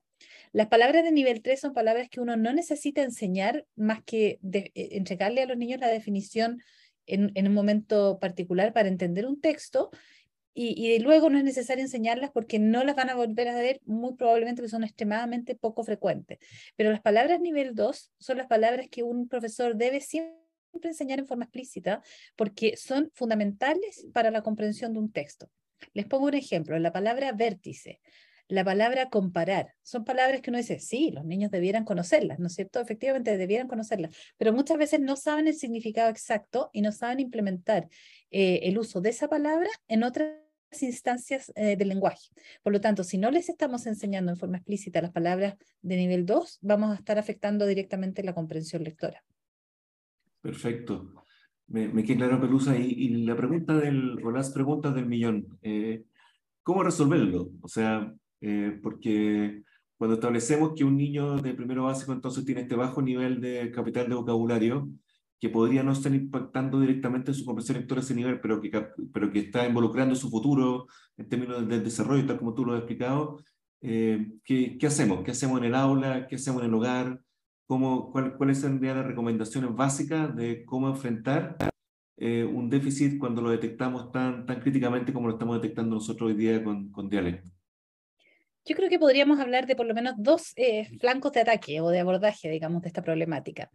Las 0.52 0.68
palabras 0.68 1.02
de 1.02 1.12
nivel 1.12 1.42
3 1.42 1.60
son 1.60 1.72
palabras 1.72 2.08
que 2.08 2.20
uno 2.20 2.36
no 2.36 2.52
necesita 2.52 3.02
enseñar 3.02 3.66
más 3.74 4.02
que 4.04 4.38
de, 4.40 4.70
eh, 4.74 4.90
entregarle 4.92 5.42
a 5.42 5.46
los 5.46 5.56
niños 5.56 5.80
la 5.80 5.88
definición 5.88 6.62
en, 7.06 7.46
un 7.46 7.54
momento 7.54 8.18
particular 8.18 8.72
para 8.72 8.88
entender 8.88 9.26
un 9.26 9.40
texto 9.40 9.90
y, 10.54 10.74
y, 10.76 10.98
luego 10.98 11.30
no 11.30 11.38
es 11.38 11.44
necesario 11.44 11.82
enseñarlas 11.82 12.30
porque 12.30 12.58
no 12.58 12.84
las 12.84 12.94
van 12.94 13.08
a 13.08 13.14
volver 13.14 13.48
a 13.48 13.54
ver 13.54 13.80
muy 13.86 14.14
probablemente 14.14 14.60
porque 14.60 14.70
son 14.70 14.84
extremadamente 14.84 15.54
poco 15.54 15.82
frecuentes. 15.82 16.38
Pero 16.76 16.90
las 16.90 17.00
palabras 17.00 17.40
nivel 17.40 17.74
2 17.74 18.12
son 18.18 18.36
las 18.36 18.48
palabras 18.48 18.88
que 18.90 19.02
un 19.02 19.28
profesor 19.28 19.76
debe 19.76 20.00
siempre 20.00 20.42
enseñar 20.82 21.18
en 21.18 21.26
forma 21.26 21.44
explícita 21.44 22.02
porque 22.36 22.76
son 22.76 23.10
fundamentales 23.14 24.06
para 24.12 24.30
la 24.30 24.42
comprensión 24.42 24.92
de 24.92 24.98
un 24.98 25.10
texto. 25.10 25.50
Les 25.94 26.06
pongo 26.06 26.26
un 26.26 26.34
ejemplo, 26.34 26.78
la 26.78 26.92
palabra 26.92 27.32
vértice. 27.32 28.00
La 28.48 28.64
palabra 28.64 29.08
comparar. 29.08 29.74
Son 29.82 30.04
palabras 30.04 30.40
que 30.40 30.50
uno 30.50 30.58
dice, 30.58 30.78
sí, 30.78 31.10
los 31.10 31.24
niños 31.24 31.50
debieran 31.50 31.84
conocerlas, 31.84 32.38
¿no 32.38 32.48
es 32.48 32.54
cierto? 32.54 32.80
Efectivamente, 32.80 33.36
debieran 33.36 33.68
conocerlas, 33.68 34.14
pero 34.36 34.52
muchas 34.52 34.78
veces 34.78 35.00
no 35.00 35.16
saben 35.16 35.48
el 35.48 35.54
significado 35.54 36.10
exacto 36.10 36.70
y 36.72 36.82
no 36.82 36.92
saben 36.92 37.20
implementar 37.20 37.88
eh, 38.30 38.60
el 38.64 38.78
uso 38.78 39.00
de 39.00 39.10
esa 39.10 39.28
palabra 39.28 39.68
en 39.88 40.02
otras 40.02 40.34
instancias 40.80 41.52
eh, 41.54 41.76
del 41.76 41.88
lenguaje. 41.88 42.28
Por 42.62 42.72
lo 42.72 42.80
tanto, 42.80 43.04
si 43.04 43.18
no 43.18 43.30
les 43.30 43.48
estamos 43.48 43.86
enseñando 43.86 44.32
en 44.32 44.38
forma 44.38 44.56
explícita 44.56 45.02
las 45.02 45.10
palabras 45.10 45.56
de 45.82 45.96
nivel 45.96 46.24
2, 46.24 46.58
vamos 46.62 46.92
a 46.92 46.94
estar 46.94 47.18
afectando 47.18 47.66
directamente 47.66 48.22
la 48.22 48.34
comprensión 48.34 48.82
lectora. 48.82 49.22
Perfecto. 50.40 51.12
Me, 51.66 51.88
me 51.88 52.04
queda 52.04 52.16
claro, 52.16 52.40
Pelusa. 52.40 52.76
Y, 52.76 53.08
la 53.24 53.36
pregunta 53.36 53.76
del, 53.76 54.18
o 54.24 54.30
las 54.30 54.50
preguntas 54.50 54.94
del 54.94 55.06
millón, 55.06 55.58
eh, 55.62 56.04
¿cómo 56.62 56.82
resolverlo? 56.82 57.50
O 57.60 57.68
sea, 57.68 58.12
eh, 58.42 58.78
porque 58.82 59.62
cuando 59.96 60.16
establecemos 60.16 60.72
que 60.76 60.84
un 60.84 60.96
niño 60.96 61.36
de 61.36 61.54
primero 61.54 61.84
básico 61.84 62.12
entonces 62.12 62.44
tiene 62.44 62.62
este 62.62 62.74
bajo 62.74 63.00
nivel 63.00 63.40
de 63.40 63.70
capital 63.70 64.08
de 64.08 64.16
vocabulario, 64.16 64.88
que 65.40 65.48
podría 65.48 65.82
no 65.82 65.92
estar 65.92 66.14
impactando 66.14 66.80
directamente 66.80 67.30
en 67.30 67.34
su 67.36 67.44
comprensión 67.44 67.78
lectora 67.78 68.00
ese 68.00 68.14
nivel, 68.14 68.40
pero 68.40 68.60
que, 68.60 68.70
pero 69.12 69.30
que 69.32 69.40
está 69.40 69.66
involucrando 69.66 70.14
su 70.14 70.28
futuro 70.28 70.86
en 71.16 71.28
términos 71.28 71.68
del 71.68 71.84
desarrollo, 71.84 72.26
tal 72.26 72.38
como 72.38 72.54
tú 72.54 72.64
lo 72.64 72.74
has 72.74 72.78
explicado, 72.80 73.38
eh, 73.80 74.32
¿qué, 74.44 74.76
¿qué, 74.78 74.86
hacemos? 74.86 75.24
¿Qué 75.24 75.32
hacemos 75.32 75.58
en 75.58 75.64
el 75.64 75.74
aula? 75.74 76.26
¿Qué 76.28 76.36
hacemos 76.36 76.62
en 76.62 76.68
el 76.68 76.74
hogar? 76.74 77.20
¿Cómo, 77.66 78.12
cuál, 78.12 78.36
¿Cuáles 78.36 78.58
serían 78.58 78.98
las 78.98 79.06
recomendaciones 79.06 79.74
básicas 79.74 80.34
de 80.36 80.64
cómo 80.64 80.88
enfrentar 80.88 81.56
eh, 82.16 82.44
un 82.44 82.70
déficit 82.70 83.18
cuando 83.18 83.42
lo 83.42 83.50
detectamos 83.50 84.12
tan, 84.12 84.46
tan 84.46 84.60
críticamente 84.60 85.12
como 85.12 85.26
lo 85.26 85.34
estamos 85.34 85.60
detectando 85.60 85.96
nosotros 85.96 86.30
hoy 86.30 86.36
día 86.36 86.62
con, 86.62 86.90
con 86.90 87.08
dialecto? 87.08 87.50
Yo 88.64 88.76
creo 88.76 88.88
que 88.88 88.98
podríamos 88.98 89.40
hablar 89.40 89.66
de 89.66 89.74
por 89.74 89.86
lo 89.86 89.94
menos 89.94 90.14
dos 90.18 90.52
eh, 90.56 90.86
flancos 91.00 91.32
de 91.32 91.40
ataque 91.40 91.80
o 91.80 91.88
de 91.88 91.98
abordaje, 91.98 92.48
digamos, 92.48 92.82
de 92.82 92.88
esta 92.88 93.02
problemática. 93.02 93.70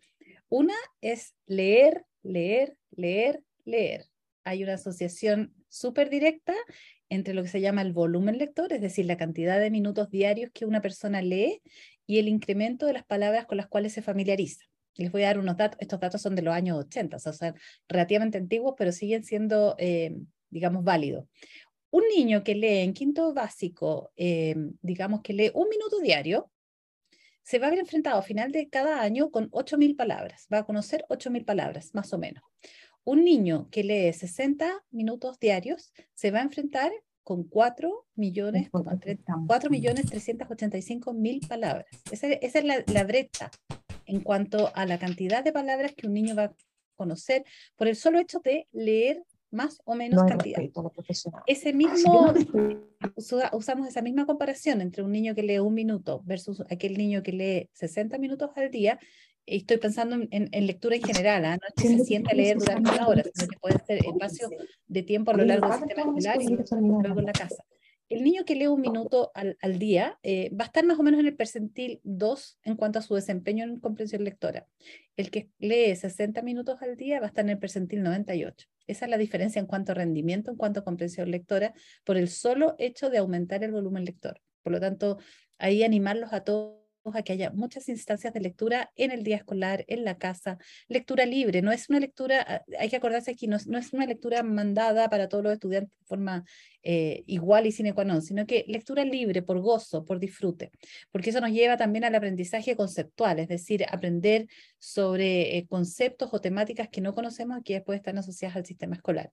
Una 0.49 0.75
es 1.01 1.35
leer, 1.45 2.05
leer, 2.23 2.77
leer, 2.91 3.41
leer. 3.65 4.05
Hay 4.45 4.63
una 4.63 4.75
asociación 4.75 5.53
súper 5.67 6.09
directa 6.09 6.53
entre 7.09 7.33
lo 7.33 7.43
que 7.43 7.49
se 7.49 7.61
llama 7.61 7.81
el 7.81 7.91
volumen 7.91 8.37
lector, 8.37 8.71
es 8.71 8.81
decir, 8.81 9.05
la 9.05 9.17
cantidad 9.17 9.59
de 9.59 9.71
minutos 9.71 10.09
diarios 10.09 10.51
que 10.53 10.65
una 10.65 10.81
persona 10.81 11.21
lee 11.21 11.61
y 12.05 12.19
el 12.19 12.29
incremento 12.29 12.85
de 12.85 12.93
las 12.93 13.05
palabras 13.05 13.45
con 13.45 13.57
las 13.57 13.67
cuales 13.67 13.93
se 13.93 14.01
familiariza. 14.01 14.65
Les 14.95 15.11
voy 15.11 15.23
a 15.23 15.27
dar 15.27 15.39
unos 15.39 15.57
datos, 15.57 15.77
estos 15.81 15.99
datos 15.99 16.21
son 16.21 16.35
de 16.35 16.41
los 16.41 16.53
años 16.53 16.77
80, 16.77 17.17
o 17.17 17.19
sea, 17.19 17.53
relativamente 17.87 18.37
antiguos, 18.37 18.73
pero 18.77 18.91
siguen 18.91 19.23
siendo, 19.23 19.75
eh, 19.77 20.15
digamos, 20.49 20.83
válidos. 20.83 21.25
Un 21.97 22.03
niño 22.15 22.43
que 22.43 22.53
lee 22.53 22.83
en 22.83 22.93
quinto 22.93 23.33
básico, 23.33 24.11
eh, 24.15 24.55
digamos 24.83 25.21
que 25.21 25.33
lee 25.33 25.51
un 25.55 25.67
minuto 25.67 25.99
diario, 25.99 26.51
se 27.41 27.57
va 27.57 27.65
a 27.65 27.69
ver 27.71 27.79
enfrentado 27.79 28.19
a 28.19 28.21
final 28.21 28.51
de 28.51 28.69
cada 28.69 29.01
año 29.01 29.31
con 29.31 29.49
8.000 29.49 29.95
palabras, 29.95 30.45
va 30.53 30.59
a 30.59 30.63
conocer 30.63 31.05
8.000 31.09 31.43
palabras, 31.43 31.95
más 31.95 32.13
o 32.13 32.19
menos. 32.19 32.43
Un 33.03 33.23
niño 33.23 33.67
que 33.71 33.83
lee 33.83 34.13
60 34.13 34.85
minutos 34.91 35.39
diarios 35.39 35.91
se 36.13 36.29
va 36.29 36.37
a 36.37 36.43
enfrentar 36.43 36.91
con 37.23 37.43
4 37.45 38.05
millones, 38.13 38.69
4 38.69 39.69
millones 39.71 40.05
385 40.05 41.13
mil 41.15 41.39
palabras. 41.47 41.87
Esa, 42.11 42.27
esa 42.27 42.59
es 42.59 42.65
la, 42.65 42.83
la, 42.93 43.05
brecha 43.05 43.49
en 44.05 44.21
cuanto 44.21 44.71
a 44.75 44.85
la 44.85 44.99
cantidad 44.99 45.43
de 45.43 45.51
palabras 45.51 45.95
que 45.95 46.05
un 46.05 46.13
niño 46.13 46.35
va 46.35 46.43
a 46.43 46.55
conocer 46.95 47.43
por 47.75 47.87
el 47.87 47.95
solo 47.95 48.19
hecho 48.19 48.39
de 48.43 48.67
leer 48.71 49.23
más 49.51 49.81
o 49.85 49.95
menos 49.95 50.23
cantidad. 50.23 50.61
Ese 51.45 51.73
mismo, 51.73 52.33
usamos 53.15 53.87
esa 53.87 54.01
misma 54.01 54.25
comparación 54.25 54.81
entre 54.81 55.03
un 55.03 55.11
niño 55.11 55.35
que 55.35 55.43
lee 55.43 55.59
un 55.59 55.73
minuto 55.73 56.21
versus 56.25 56.61
aquel 56.69 56.97
niño 56.97 57.23
que 57.23 57.31
lee 57.31 57.69
60 57.73 58.17
minutos 58.17 58.51
al 58.55 58.71
día. 58.71 58.99
Y 59.45 59.57
estoy 59.57 59.77
pensando 59.77 60.17
en, 60.29 60.67
lectura 60.67 60.97
en 60.97 61.03
general, 61.03 61.45
¿ah? 61.45 61.55
no 61.55 61.67
es 61.69 61.73
que 61.81 61.97
se 61.97 62.03
sienta 62.03 62.31
a 62.31 62.35
leer 62.35 62.57
durante 62.57 62.91
una 62.91 63.07
hora, 63.07 63.23
sino 63.33 63.47
que 63.47 63.59
puede 63.59 63.79
ser 63.85 64.05
espacio 64.05 64.49
de 64.87 65.03
tiempo 65.03 65.31
a 65.31 65.35
lo 65.35 65.45
largo 65.45 65.69
del 65.69 65.79
sistema 65.79 66.01
escolar 66.01 66.41
y 66.41 66.47
luego 66.47 67.19
en 67.19 67.25
la 67.25 67.31
casa 67.31 67.63
el 68.09 68.23
niño 68.23 68.45
que 68.45 68.55
lee 68.55 68.67
un 68.67 68.81
minuto 68.81 69.31
al, 69.33 69.79
día 69.79 70.17
eh, 70.23 70.49
va 70.55 70.63
a 70.63 70.67
estar 70.67 70.85
más 70.85 70.99
o 70.99 71.03
menos 71.03 71.19
en 71.19 71.27
el 71.27 71.35
percentil 71.35 71.99
2 72.03 72.59
en 72.63 72.75
cuanto 72.75 72.99
a 72.99 73.01
su 73.01 73.15
desempeño 73.15 73.65
en 73.65 73.79
comprensión 73.79 74.23
lectora. 74.23 74.67
El 75.17 75.31
que 75.31 75.49
lee 75.57 75.95
60 75.95 76.43
minutos 76.43 76.81
al 76.81 76.95
día 76.95 77.19
va 77.19 77.25
a 77.25 77.29
estar 77.29 77.43
en 77.43 77.49
el 77.49 77.59
percentil 77.59 78.03
98. 78.03 78.67
Esa 78.85 79.05
es 79.05 79.11
la 79.11 79.17
diferencia 79.17 79.59
en 79.59 79.65
cuanto 79.65 79.91
a 79.91 79.95
rendimiento, 79.95 80.51
en 80.51 80.57
cuanto 80.57 80.79
a 80.79 80.83
comprensión 80.83 81.31
lectora, 81.31 81.73
por 82.05 82.17
el 82.17 82.29
solo 82.29 82.75
hecho 82.77 83.09
de 83.09 83.17
aumentar 83.17 83.63
el 83.63 83.71
volumen 83.71 84.05
lector. 84.05 84.41
Por 84.61 84.71
lo 84.73 84.79
tanto, 84.79 85.17
ahí 85.57 85.83
animarlos 85.83 86.33
a 86.33 86.43
todos 86.43 86.86
a 87.15 87.21
que 87.21 87.33
haya 87.33 87.51
muchas 87.51 87.89
instancias 87.89 88.33
de 88.33 88.39
lectura 88.39 88.91
en 88.95 89.11
el 89.11 89.23
día 89.23 89.37
escolar, 89.37 89.85
en 89.87 90.03
la 90.03 90.17
casa, 90.17 90.57
lectura 90.87 91.25
libre, 91.25 91.61
no 91.61 91.71
es 91.71 91.89
una 91.89 91.99
lectura, 91.99 92.45
ah, 92.47 92.63
hay 92.79 92.89
que 92.89 92.95
acordarse 92.95 93.31
aquí, 93.31 93.47
no 93.47 93.55
es, 93.55 93.93
una 93.93 94.05
lectura 94.05 94.43
mandada 94.43 95.09
para 95.09 95.29
todos 95.29 95.43
los 95.43 95.53
estudiantes 95.53 95.91
de 95.99 96.05
forma 96.05 96.45
eh, 96.83 97.23
igual 97.27 97.65
y 97.65 97.71
sine 97.71 97.93
qua 97.93 98.05
sino 98.21 98.45
que 98.45 98.65
lectura 98.67 99.03
libre 99.03 99.41
por 99.41 99.59
gozo, 99.59 100.05
por 100.05 100.19
disfrute, 100.19 100.71
porque 101.11 101.29
eso 101.31 101.41
nos 101.41 101.51
lleva 101.51 101.77
también 101.77 102.03
al 102.03 102.15
aprendizaje 102.15 102.75
conceptual, 102.75 103.39
es 103.39 103.47
decir, 103.47 103.85
aprender 103.89 104.47
sobre 104.79 105.57
eh, 105.57 105.67
conceptos 105.67 106.29
o 106.31 106.41
temáticas 106.41 106.89
que 106.89 107.01
no 107.01 107.13
conocemos 107.13 107.59
y 107.59 107.63
que 107.63 107.73
después 107.75 107.97
están 107.97 108.17
asociadas 108.17 108.57
al 108.57 108.65
sistema 108.65 108.95
escolar. 108.95 109.31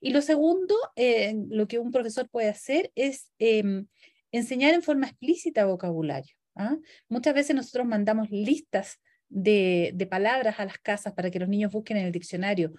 Y 0.00 0.10
lo 0.10 0.22
segundo, 0.22 0.74
eh, 0.96 1.34
lo 1.48 1.66
que 1.66 1.78
un 1.78 1.90
profesor 1.90 2.28
puede 2.28 2.48
hacer 2.48 2.92
es 2.94 3.30
em, 3.38 3.86
enseñar 4.32 4.74
en 4.74 4.82
forma 4.82 5.06
explícita 5.06 5.66
vocabulario. 5.66 6.34
¿Ah? 6.54 6.76
Muchas 7.08 7.34
veces 7.34 7.56
nosotros 7.56 7.86
mandamos 7.86 8.30
listas 8.30 9.00
de, 9.28 10.06
palabras 10.10 10.58
a 10.58 10.64
las 10.64 10.78
casas 10.78 11.12
para 11.14 11.30
que 11.30 11.38
los 11.38 11.48
niños 11.48 11.72
busquen 11.72 11.96
en 11.96 12.06
el 12.06 12.12
diccionario. 12.12 12.72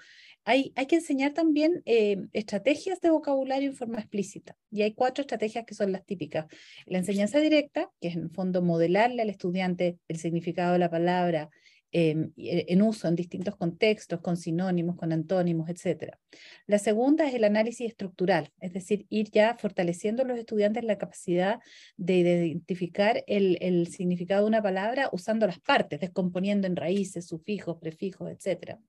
Hay, 0.46 0.74
hay 0.76 0.88
que 0.88 0.98
enseñar 0.98 1.34
también 1.34 1.82
eh, 1.86 2.18
estrategias 2.34 3.00
de 3.00 3.10
vocabulario 3.10 3.70
en 3.70 3.76
forma 3.76 4.00
explícita. 4.00 4.56
Y 4.70 4.82
hay 4.82 4.94
cuatro 4.94 5.22
estrategias 5.22 5.66
que 5.66 5.74
son 5.74 5.92
las 5.92 6.06
típicas. 6.06 6.46
La 6.86 6.98
enseñanza 6.98 7.40
directa, 7.40 7.90
que 8.02 8.10
es 8.10 8.16
en 8.16 8.24
el 8.24 8.30
fondo 8.30 8.62
modelarle 8.62 9.22
al 9.22 9.30
estudiante 9.30 9.98
el 10.08 10.18
significado 10.18 10.74
de 10.74 10.80
la 10.80 10.90
palabra, 10.90 11.50
Em, 11.96 12.32
e, 12.38 12.66
en 12.70 12.82
uso 12.82 13.08
en 13.08 13.16
distintos 13.16 13.56
contextos, 13.56 14.20
con 14.20 14.36
sinónimos, 14.36 14.96
con 14.96 15.14
antónimos, 15.14 15.70
etc. 15.70 16.18
La 16.66 16.80
segunda 16.80 17.28
es 17.28 17.36
el 17.36 17.44
análisis 17.44 17.88
estructural, 17.88 18.52
es 18.60 18.74
decir, 18.74 19.06
ir 19.10 19.30
ya 19.30 19.56
fortaleciendo 19.60 20.24
a 20.24 20.26
los 20.26 20.40
estudiantes 20.40 20.84
la 20.84 20.98
capacidad 20.98 21.60
de, 21.96 22.18
identificar 22.18 23.24
el, 23.28 23.88
significado 23.90 24.42
de 24.42 24.48
una 24.48 24.64
palabra 24.64 25.10
usando 25.12 25.46
las 25.46 25.60
partes, 25.60 26.00
descomponiendo 26.00 26.66
en 26.66 26.76
raíces, 26.76 27.28
sufijos, 27.28 27.78
prefijos, 27.78 28.32
etc. 28.32 28.80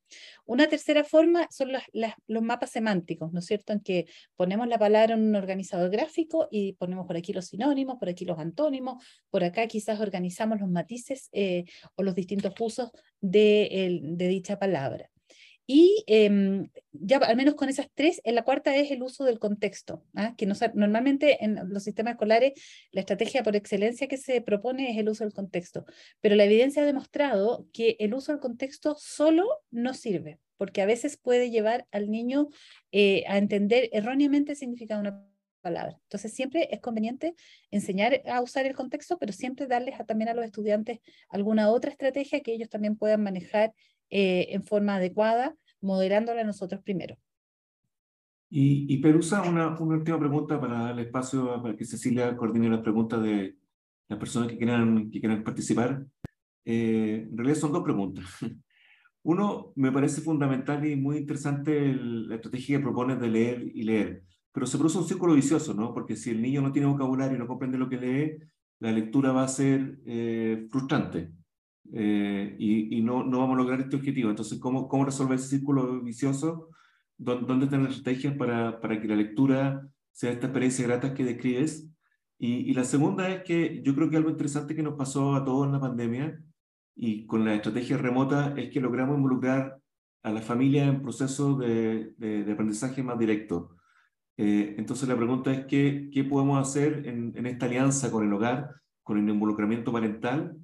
Una 0.47 0.67
tercera 0.67 1.05
forma 1.05 1.47
son 1.51 1.73
los, 1.73 1.83
los 2.27 2.43
mapas 2.43 2.71
semánticos, 2.71 3.35
¿no 3.35 3.41
es 3.41 3.45
cierto?, 3.45 3.75
en 3.75 3.81
que 3.81 4.07
ponemos 4.35 4.67
la 4.67 4.79
palabra 4.79 5.13
en 5.13 5.29
un 5.29 5.37
organizador 5.37 5.91
gráfico 5.91 6.49
y 6.51 6.73
ponemos 6.73 7.07
por 7.07 7.19
aquí 7.19 7.35
los 7.35 7.49
sinónimos, 7.49 7.99
por 7.99 8.09
aquí 8.09 8.25
los 8.25 8.39
antónimos, 8.39 9.05
por 9.29 9.45
acá 9.45 9.67
quizás 9.67 10.01
organizamos 10.01 10.59
los 10.59 10.71
matices 10.71 11.29
eh, 11.33 11.65
o 11.97 12.03
los 12.03 12.15
distintos 12.15 12.55
usos 12.59 12.94
de, 13.21 14.01
de 14.03 14.29
dicha 14.29 14.59
palabra. 14.59 15.11
Y 15.67 16.05
em, 16.07 16.69
ya 16.93 17.17
al 17.19 17.37
menos 17.37 17.55
con 17.55 17.71
esas 17.71 17.89
tres, 17.95 18.21
en 18.25 18.35
la 18.35 18.43
cuarta 18.45 18.77
es 18.77 18.91
el 18.91 19.03
uso 19.03 19.25
del 19.25 19.39
contexto, 19.39 20.05
¿ah? 20.15 20.35
que 20.37 20.45
no, 20.45 20.55
normalmente 20.75 21.43
en 21.43 21.59
los 21.71 21.85
sistemas 21.85 22.13
escolares 22.13 22.53
la 22.93 23.01
estrategia 23.01 23.43
por 23.43 23.57
excelencia 23.57 24.07
que 24.07 24.19
se 24.19 24.43
propone 24.43 24.91
es 24.91 24.99
el 24.99 25.09
uso 25.09 25.25
del 25.25 25.33
contexto, 25.33 25.87
pero 26.21 26.35
la 26.35 26.45
evidencia 26.45 26.83
ha 26.83 26.87
demostrado 26.87 27.67
que 27.73 27.97
el 27.99 28.13
uso 28.13 28.33
del 28.33 28.43
contexto 28.43 28.95
solo 28.99 29.47
no 29.71 29.95
sirve, 29.95 30.39
porque 30.59 30.83
a 30.83 30.87
veces 30.87 31.17
puede 31.17 31.51
llevar 31.51 31.87
al 31.93 32.11
niño 32.11 32.49
eh, 32.93 33.25
a 33.27 33.39
entender 33.39 33.89
erróneamente 33.93 34.53
el 34.53 34.59
significado 34.59 35.03
de 35.03 35.09
una 35.09 35.27
palabra. 35.65 35.99
Entonces 36.03 36.33
siempre 36.33 36.69
es 36.71 36.81
conveniente 36.81 37.35
enseñar 37.73 38.23
a 38.31 38.41
usar 38.41 38.67
el 38.67 38.77
contexto, 38.77 39.19
pero 39.19 39.33
siempre 39.33 39.67
darles 39.67 39.95
también 40.07 40.29
a 40.29 40.35
los 40.35 40.45
estudiantes 40.45 41.01
alguna 41.29 41.71
otra 41.71 41.91
estrategia 41.91 42.41
que 42.41 42.53
ellos 42.53 42.69
también 42.69 42.97
puedan 42.97 43.25
manejar 43.25 43.75
eh, 44.11 44.47
en 44.51 44.63
forma 44.63 44.97
adecuada, 44.97 45.57
moderándola 45.81 46.43
a 46.43 46.45
nosotros 46.45 46.81
primero. 46.83 47.17
Y, 48.51 48.87
y 48.89 48.99
Perusa, 48.99 49.43
una, 49.43 49.77
una, 49.81 49.97
última 49.97 50.19
pregunta 50.21 50.61
para 50.61 50.83
darle 50.85 51.03
espacio 51.03 51.61
para 51.61 51.77
que 51.77 51.85
Cecilia 51.85 52.37
coordine 52.37 52.69
las 52.69 52.83
preguntas 52.83 53.21
de 53.21 53.57
las 54.09 54.19
personas 54.19 54.49
que 54.49 54.59
quieran, 54.59 55.11
que 55.11 55.19
quieran 55.19 55.43
participar. 55.43 56.05
Eh, 56.65 57.27
en 57.29 57.37
realidad 57.37 57.59
son 57.59 57.73
dos 57.73 57.83
preguntas. 57.83 58.25
Uno, 59.25 59.73
me 59.77 59.91
parece 59.91 60.21
fundamental 60.21 60.87
y 60.87 60.97
muy 60.97 61.17
interesante 61.17 61.95
la 61.95 62.35
estrategia 62.37 62.77
que 62.77 62.85
propones 62.85 63.19
de 63.19 63.29
leer 63.29 63.63
y 63.75 63.83
leer. 63.83 64.23
Pero 64.55 64.67
se 64.67 64.79
produce 64.79 64.99
un 64.99 65.09
círculo 65.09 65.35
vicioso, 65.35 65.75
¿no? 65.75 65.93
Porque 65.93 66.15
si 66.15 66.31
el 66.31 66.41
niño 66.41 66.63
no 66.63 66.71
tiene 66.71 66.87
vocabulario 66.87 67.37
y 67.37 67.41
no 67.41 67.49
comprende 67.49 67.77
lo 67.77 67.89
que 67.89 67.97
lee, 67.97 68.39
la 68.79 68.93
lectura 68.93 69.33
va 69.33 69.43
a 69.43 69.49
ser 69.49 69.99
eh, 70.07 70.69
frustrante 70.71 71.33
eh, 71.93 72.55
y, 72.57 72.99
y 72.99 73.03
no, 73.03 73.25
no, 73.25 73.41
vamos 73.41 73.57
a 73.57 73.63
lograr 73.63 73.81
este 73.81 73.97
objetivo. 73.97 74.31
Entonces, 74.31 74.61
¿cómo, 74.61 74.89
cómo 74.89 75.05
resolver 75.05 75.39
ese 75.39 75.49
círculo 75.49 76.01
vicioso? 76.03 76.71
¿Dónde, 77.19 77.65
están 77.65 77.83
las 77.83 77.97
estrategias 77.97 78.37
para, 78.37 78.81
para 78.81 79.01
que 79.01 79.09
la 79.09 79.17
lectura 79.17 79.89
sea 80.13 80.31
esta 80.31 80.47
experiencia 80.47 80.87
grata 80.87 81.15
que 81.15 81.25
describes? 81.25 81.91
Y, 82.39 82.71
y, 82.71 82.75
la 82.75 82.85
segunda 82.85 83.29
es 83.29 83.43
que 83.43 83.83
yo 83.83 83.95
creo 83.95 84.09
que 84.09 84.17
algo 84.17 84.31
interesante 84.31 84.77
que 84.77 84.83
nos 84.83 84.95
pasó 84.95 85.35
a 85.35 85.45
todos 85.45 85.67
en 85.67 85.73
la 85.73 85.81
pandemia 85.81 86.41
y 86.95 87.27
con 87.27 87.45
la 87.45 87.55
estrategia 87.55 87.97
remota 87.97 88.55
es 88.57 88.71
que 88.71 88.81
logramos 88.81 89.17
involucrar 89.17 89.81
a 90.23 90.31
la 90.31 90.43
familia 90.43 90.85
en 90.85 91.03
procesos 91.03 91.59
de, 91.59 92.13
de, 92.19 92.45
de 92.45 92.53
aprendizaje 92.53 93.03
más 93.03 93.19
directo. 93.19 93.77
Eh, 94.37 94.75
entonces 94.79 95.09
la 95.09 95.17
pregunta 95.17 95.53
es 95.53 95.67
qué, 95.67 96.11
qué 96.13 96.25
podemos 96.25 96.59
hacer 96.61 97.07
en, 97.07 97.47
esta 97.47 97.67
alianza 97.67 98.11
con 98.11 98.27
el 98.27 98.33
hogar, 98.33 98.71
con 99.03 99.19
el 99.19 99.29
involucramiento 99.29 99.93
parental, 99.93 100.57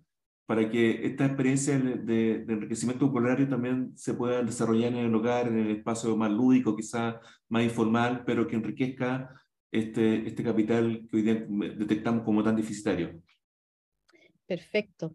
para 0.46 0.68
que 0.68 1.06
esta 1.06 1.26
experiencia 1.26 1.78
de, 1.78 2.44
enriquecimiento 2.48 3.06
vocabulario 3.06 3.48
también 3.48 3.96
se 3.96 4.14
pueda 4.14 4.42
desarrollar 4.42 4.92
en 4.92 4.98
el 4.98 5.14
hogar, 5.14 5.46
en 5.46 5.58
el 5.58 5.70
espacio 5.76 6.16
más 6.16 6.32
lúdico, 6.32 6.74
quizá 6.74 7.20
más 7.48 7.62
informal, 7.62 8.24
pero 8.26 8.48
que 8.48 8.56
enriquezca 8.56 9.32
este, 9.70 10.26
este 10.26 10.42
capital 10.42 11.06
que 11.08 11.16
hoy 11.16 11.22
detectamos 11.22 12.24
como 12.24 12.42
tan 12.42 12.56
deficitario. 12.56 13.22
Perfecto. 14.44 15.14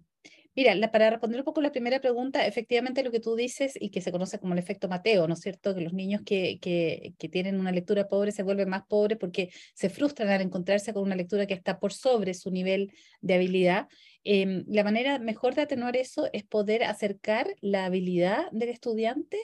Mira, 0.56 0.74
para 0.90 1.10
responder 1.10 1.42
un 1.42 1.46
poco 1.46 1.60
la 1.60 1.72
primera 1.74 2.00
pregunta, 2.00 2.48
efectivamente 2.48 3.04
lo 3.04 3.12
que 3.12 3.20
tú 3.20 3.36
dices 3.36 3.74
y 3.78 3.90
que 3.90 4.00
se 4.00 4.12
conoce 4.14 4.40
como 4.40 4.54
el 4.54 4.60
efecto 4.60 4.88
Mateo, 4.88 5.28
¿no 5.28 5.34
es 5.34 5.42
cierto? 5.42 5.76
Que 5.76 5.82
los 5.82 5.92
niños 5.92 6.22
que, 6.26 6.60
que, 6.62 7.30
tienen 7.30 7.60
una 7.60 7.74
lectura 7.74 8.08
pobre 8.08 8.32
se 8.32 8.44
vuelven 8.44 8.70
más 8.70 8.84
pobres 8.88 9.18
porque 9.18 9.50
se 9.74 9.90
frustran 9.90 10.30
al 10.30 10.42
encontrarse 10.42 10.94
con 10.94 11.04
una 11.04 11.16
lectura 11.18 11.46
que 11.46 11.54
está 11.54 11.78
por 11.80 11.92
sobre 11.92 12.34
su 12.34 12.52
nivel 12.52 12.94
de 13.20 13.34
habilidad. 13.34 13.90
Eh, 14.24 14.64
la 14.68 14.86
manera 14.86 15.20
mejor 15.20 15.56
de 15.56 15.64
atenuar 15.64 15.98
eso 15.98 16.30
es 16.32 16.46
poder 16.46 16.84
acercar 16.86 17.48
la 17.60 17.86
habilidad 17.86 18.50
del 18.52 18.70
estudiante 18.70 19.38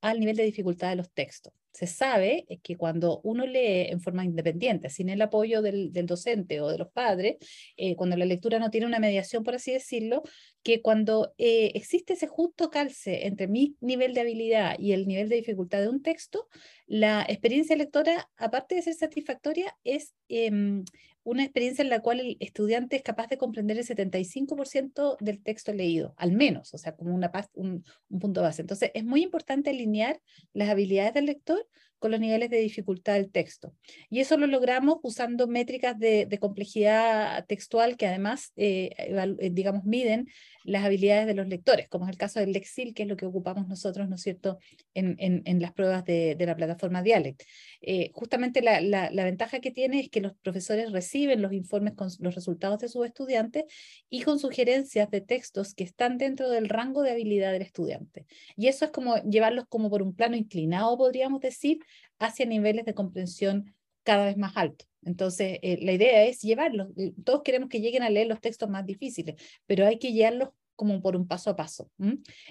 al 0.00 0.20
nivel 0.20 0.36
de 0.36 0.44
dificultad 0.44 0.88
de 0.90 0.96
los 0.96 1.10
textos 1.12 1.52
se 1.74 1.88
sabe 1.88 2.46
que 2.62 2.76
cuando 2.76 3.20
uno 3.24 3.46
lee 3.46 3.88
en 3.90 4.00
forma 4.00 4.24
independiente, 4.24 4.90
sin 4.90 5.08
el 5.08 5.20
apoyo 5.20 5.60
del, 5.60 5.90
docente 6.06 6.60
o 6.60 6.68
de 6.68 6.78
los 6.78 6.88
padres, 6.88 7.36
eh, 7.76 7.96
cuando 7.96 8.16
la 8.16 8.24
lectura 8.24 8.60
no 8.60 8.70
tiene 8.70 8.86
una 8.86 9.00
mediación, 9.00 9.42
por 9.42 9.56
así 9.56 9.72
decirlo, 9.72 10.22
que 10.62 10.82
cuando 10.82 11.34
eh, 11.36 11.72
existe 11.74 12.12
ese 12.12 12.28
justo 12.28 12.70
calce 12.70 13.26
entre 13.26 13.48
mi 13.48 13.76
nivel 13.80 14.14
de 14.14 14.20
habilidad 14.20 14.76
y 14.78 14.92
el 14.92 15.08
nivel 15.08 15.28
de 15.28 15.34
dificultad 15.34 15.80
de 15.80 15.88
un 15.88 16.00
texto, 16.00 16.48
la 16.86 17.26
experiencia 17.28 17.74
lectora, 17.74 18.30
aparte 18.36 18.76
de 18.76 18.82
ser 18.82 18.94
satisfactoria, 18.94 19.76
es 19.82 20.14
eh, 20.28 20.52
una 21.24 21.42
experiencia 21.42 21.82
en 21.82 21.88
la 21.88 22.00
cual 22.00 22.20
el 22.20 22.36
estudiante 22.38 22.96
es 22.96 23.02
capaz 23.02 23.28
de 23.28 23.38
comprender 23.38 23.78
el 23.78 23.84
75% 23.84 25.16
del 25.20 25.42
texto 25.42 25.72
leído, 25.72 26.14
al 26.16 26.32
menos, 26.32 26.72
o 26.74 26.78
sea, 26.78 26.94
como 26.94 27.14
una, 27.14 27.32
un, 27.54 27.84
un 28.08 28.18
punto 28.18 28.42
base. 28.42 28.62
Entonces, 28.62 28.90
es 28.94 29.04
muy 29.04 29.22
importante 29.22 29.70
alinear 29.70 30.20
las 30.52 30.68
habilidades 30.68 31.14
del 31.14 31.26
lector 31.26 31.66
con 31.98 32.10
los 32.10 32.20
niveles 32.20 32.50
de 32.50 32.58
dificultad 32.58 33.14
del 33.14 33.30
texto. 33.30 33.74
Y 34.10 34.20
eso 34.20 34.36
lo 34.36 34.46
logramos 34.46 34.98
usando 35.02 35.46
métricas 35.46 35.98
de, 35.98 36.26
de 36.26 36.38
complejidad 36.38 37.44
textual 37.46 37.96
que 37.96 38.06
además, 38.06 38.52
eh, 38.56 38.90
eh, 38.98 39.50
digamos, 39.52 39.84
miden 39.84 40.28
las 40.64 40.84
habilidades 40.84 41.26
de 41.26 41.34
los 41.34 41.46
lectores, 41.46 41.88
como 41.88 42.06
es 42.06 42.10
el 42.10 42.16
caso 42.16 42.40
del 42.40 42.52
Lexil, 42.52 42.94
que 42.94 43.02
es 43.02 43.08
lo 43.08 43.16
que 43.16 43.26
ocupamos 43.26 43.68
nosotros, 43.68 44.08
¿no 44.08 44.16
es 44.16 44.22
cierto?, 44.22 44.58
en, 44.94 45.16
en, 45.18 45.42
en 45.44 45.60
las 45.60 45.72
pruebas 45.72 46.04
de, 46.04 46.34
de, 46.36 46.46
la 46.46 46.56
plataforma 46.56 47.02
Dialect. 47.02 47.42
Eh, 47.82 48.10
justamente 48.14 48.62
la, 48.62 48.80
la, 48.80 49.10
la, 49.10 49.24
ventaja 49.24 49.60
que 49.60 49.70
tiene 49.70 50.00
es 50.00 50.08
que 50.08 50.20
los 50.20 50.32
profesores 50.42 50.90
reciben 50.90 51.42
los 51.42 51.52
informes 51.52 51.94
con 51.94 52.08
los 52.18 52.34
resultados 52.34 52.78
de 52.78 52.88
sus 52.88 53.04
estudiantes 53.04 53.64
y 54.08 54.22
con 54.22 54.38
sugerencias 54.38 55.10
de 55.10 55.20
textos 55.20 55.74
que 55.74 55.84
están 55.84 56.16
dentro 56.16 56.48
del 56.48 56.68
rango 56.68 57.02
de 57.02 57.10
habilidad 57.10 57.52
del 57.52 57.62
estudiante. 57.62 58.24
Y 58.56 58.68
eso 58.68 58.86
es 58.86 58.90
como 58.90 59.16
llevarlos 59.22 59.66
como 59.68 59.90
por 59.90 60.02
un 60.02 60.14
plano 60.14 60.36
inclinado, 60.36 60.96
podríamos 60.96 61.40
decir, 61.40 61.78
hacia 62.18 62.46
niveles 62.46 62.84
de 62.84 62.94
comprensión 62.94 63.74
cada 64.02 64.26
vez 64.26 64.36
más 64.36 64.56
altos. 64.56 64.88
Entonces, 65.02 65.58
eh, 65.62 65.78
la 65.82 65.92
idea 65.92 66.24
es 66.24 66.40
llevarlos. 66.40 66.88
Eh, 66.96 67.12
todos 67.24 67.42
queremos 67.42 67.68
que 67.68 67.80
lleguen 67.80 68.02
a 68.02 68.10
leer 68.10 68.26
los 68.26 68.40
textos 68.40 68.68
más 68.68 68.86
difíciles, 68.86 69.34
pero 69.66 69.86
hay 69.86 69.98
que 69.98 70.12
llevarlos 70.12 70.50
como 70.76 71.00
por 71.00 71.14
un 71.16 71.28
paso 71.28 71.50
a 71.50 71.56
paso. 71.56 71.90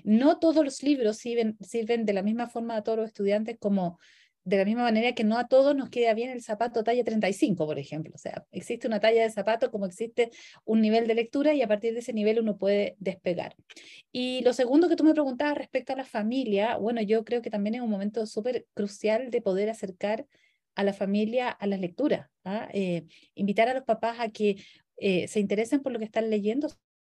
No 0.04 0.40
todos 0.40 0.64
los 0.64 0.82
libros 0.82 1.18
sirven, 1.18 1.58
sirven 1.60 2.06
de 2.06 2.14
la 2.14 2.24
misma 2.24 2.48
forma 2.48 2.78
a 2.78 2.84
todos 2.84 3.00
los 3.00 3.08
estudiantes 3.08 3.58
como 3.60 4.00
de 4.46 4.58
la 4.58 4.66
misma 4.66 4.84
manera 4.84 5.14
que 5.14 5.24
no 5.24 5.38
a 5.38 5.48
todos 5.48 5.76
nos 5.76 5.90
queda 5.90 6.14
bien 6.14 6.30
el 6.30 6.42
zapato 6.42 6.84
talla 6.84 7.04
35, 7.04 7.66
por 7.66 7.80
ejemplo. 7.80 8.12
O 8.14 8.18
sea, 8.18 8.46
existe 8.52 8.88
una 8.88 9.00
talla 9.00 9.24
de 9.24 9.30
zapato 9.30 9.72
como 9.72 9.86
existe 9.86 10.32
un 10.66 10.82
nivel 10.82 11.08
de 11.08 11.16
lectura 11.16 11.54
y 11.54 11.62
a 11.62 11.68
partir 11.68 11.94
de 11.94 12.00
ese 12.00 12.14
nivel 12.14 12.40
uno 12.40 12.58
puede 12.58 12.96
despegar. 13.00 13.56
Y 14.12 14.42
lo 14.44 14.54
segundo 14.54 14.90
que 14.90 14.96
tú 14.96 15.04
me 15.04 15.14
preguntabas 15.14 15.58
respecto 15.58 15.94
a 15.94 15.96
la 15.96 16.06
familia, 16.06 16.78
bueno, 16.78 17.02
yo 17.02 17.24
creo 17.24 17.42
que 17.42 17.50
también 17.50 17.76
es 17.76 17.82
un 17.82 17.90
momento 17.90 18.26
súper 18.26 18.66
crucial 18.74 19.30
de 19.32 19.42
poder 19.42 19.70
acercar 19.70 20.28
a 20.76 20.84
la 20.84 20.94
familia 20.94 21.50
a 21.50 21.68
las 21.68 21.80
lecturas. 21.80 22.30
¿ah? 22.44 22.68
Eh, 22.74 23.06
invitar 23.36 23.70
a 23.70 23.74
los 23.74 23.84
papás 23.84 24.20
a 24.20 24.30
que 24.30 24.58
eh, 24.98 25.28
se 25.28 25.40
interesen 25.40 25.82
por 25.82 25.92
lo 25.92 26.00
que 26.00 26.06
están 26.06 26.30
leyendo, 26.30 26.70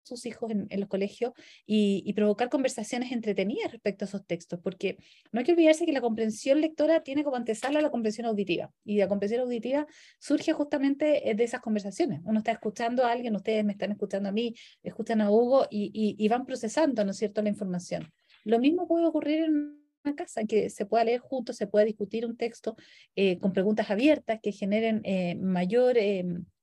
sus 0.07 0.25
hijos 0.25 0.51
en, 0.51 0.67
los 0.79 0.89
colegios 0.89 1.33
y, 1.65 2.11
provocar 2.13 2.49
conversaciones 2.49 3.11
entretenidas 3.11 3.71
respecto 3.71 4.05
a 4.05 4.07
esos 4.07 4.25
textos, 4.25 4.59
porque 4.63 4.97
no 5.31 5.39
hay 5.39 5.45
que 5.45 5.51
olvidarse 5.51 5.85
que 5.85 5.91
la 5.91 6.01
comprensión 6.01 6.61
lectora 6.61 7.03
tiene 7.03 7.23
como 7.23 7.35
antesala 7.35 7.81
la 7.81 7.91
comprensión 7.91 8.25
auditiva, 8.25 8.71
y 8.83 8.97
la 8.97 9.07
comprensión 9.07 9.41
auditiva 9.41 9.85
surge 10.19 10.53
justamente 10.53 11.29
eh, 11.29 11.35
de 11.35 11.43
esas 11.43 11.61
conversaciones. 11.61 12.21
Uno 12.23 12.39
está 12.39 12.51
escuchando 12.51 13.05
a 13.05 13.11
alguien, 13.11 13.35
ustedes 13.35 13.63
me 13.63 13.73
están 13.73 13.91
escuchando 13.91 14.29
a 14.29 14.31
mí, 14.31 14.55
escuchan 14.83 15.21
a 15.21 15.29
Hugo 15.29 15.67
y, 15.69 16.27
van 16.27 16.45
procesando, 16.45 17.03
¿no 17.05 17.11
es 17.11 17.17
cierto?, 17.17 17.41
la 17.41 17.49
información. 17.49 18.11
Lo 18.43 18.59
mismo 18.59 18.87
puede 18.87 19.05
ocurrir 19.05 19.43
en 19.43 19.79
una 20.03 20.15
casa, 20.15 20.41
en 20.41 20.47
que 20.47 20.69
se 20.69 20.85
pueda 20.85 21.03
leer 21.03 21.19
juntos, 21.19 21.55
se 21.55 21.67
pueda 21.67 21.85
discutir 21.85 22.25
un 22.25 22.35
texto 22.35 22.75
eh, 23.15 23.39
con 23.39 23.53
preguntas 23.53 23.89
abiertas 23.89 24.39
que 24.41 24.51
generen 24.51 25.01
eh, 25.03 25.35
mayor 25.35 25.97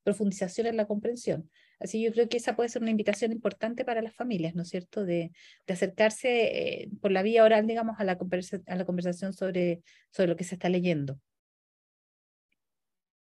profundización 0.05 0.69
en 0.69 0.77
la 0.77 0.87
comprensión. 0.87 1.51
Así 1.81 2.03
yo 2.03 2.13
creo 2.13 2.29
que 2.29 2.37
esa 2.37 2.57
puede 2.57 2.69
ser 2.69 2.83
una 2.83 2.91
invitación 2.91 3.33
importante 3.33 3.85
para 3.85 4.03
las 4.03 4.15
familias, 4.15 4.55
¿no 4.55 4.63
es 4.63 4.69
cierto?, 4.69 5.05
de, 5.05 5.33
de 5.67 5.75
acercarse 5.75 6.83
eh, 6.83 6.91
por 7.01 7.11
la 7.11 7.23
vía 7.23 7.45
oral, 7.45 7.67
digamos, 7.67 7.99
a 7.99 8.05
la, 8.05 8.17
conversa, 8.17 8.61
a 8.67 8.77
la 8.77 8.85
conversación 8.85 9.33
sobre, 9.33 9.83
sobre 10.11 10.29
lo 10.29 10.37
que 10.37 10.45
se 10.45 10.55
está 10.55 10.69
leyendo. 10.69 11.19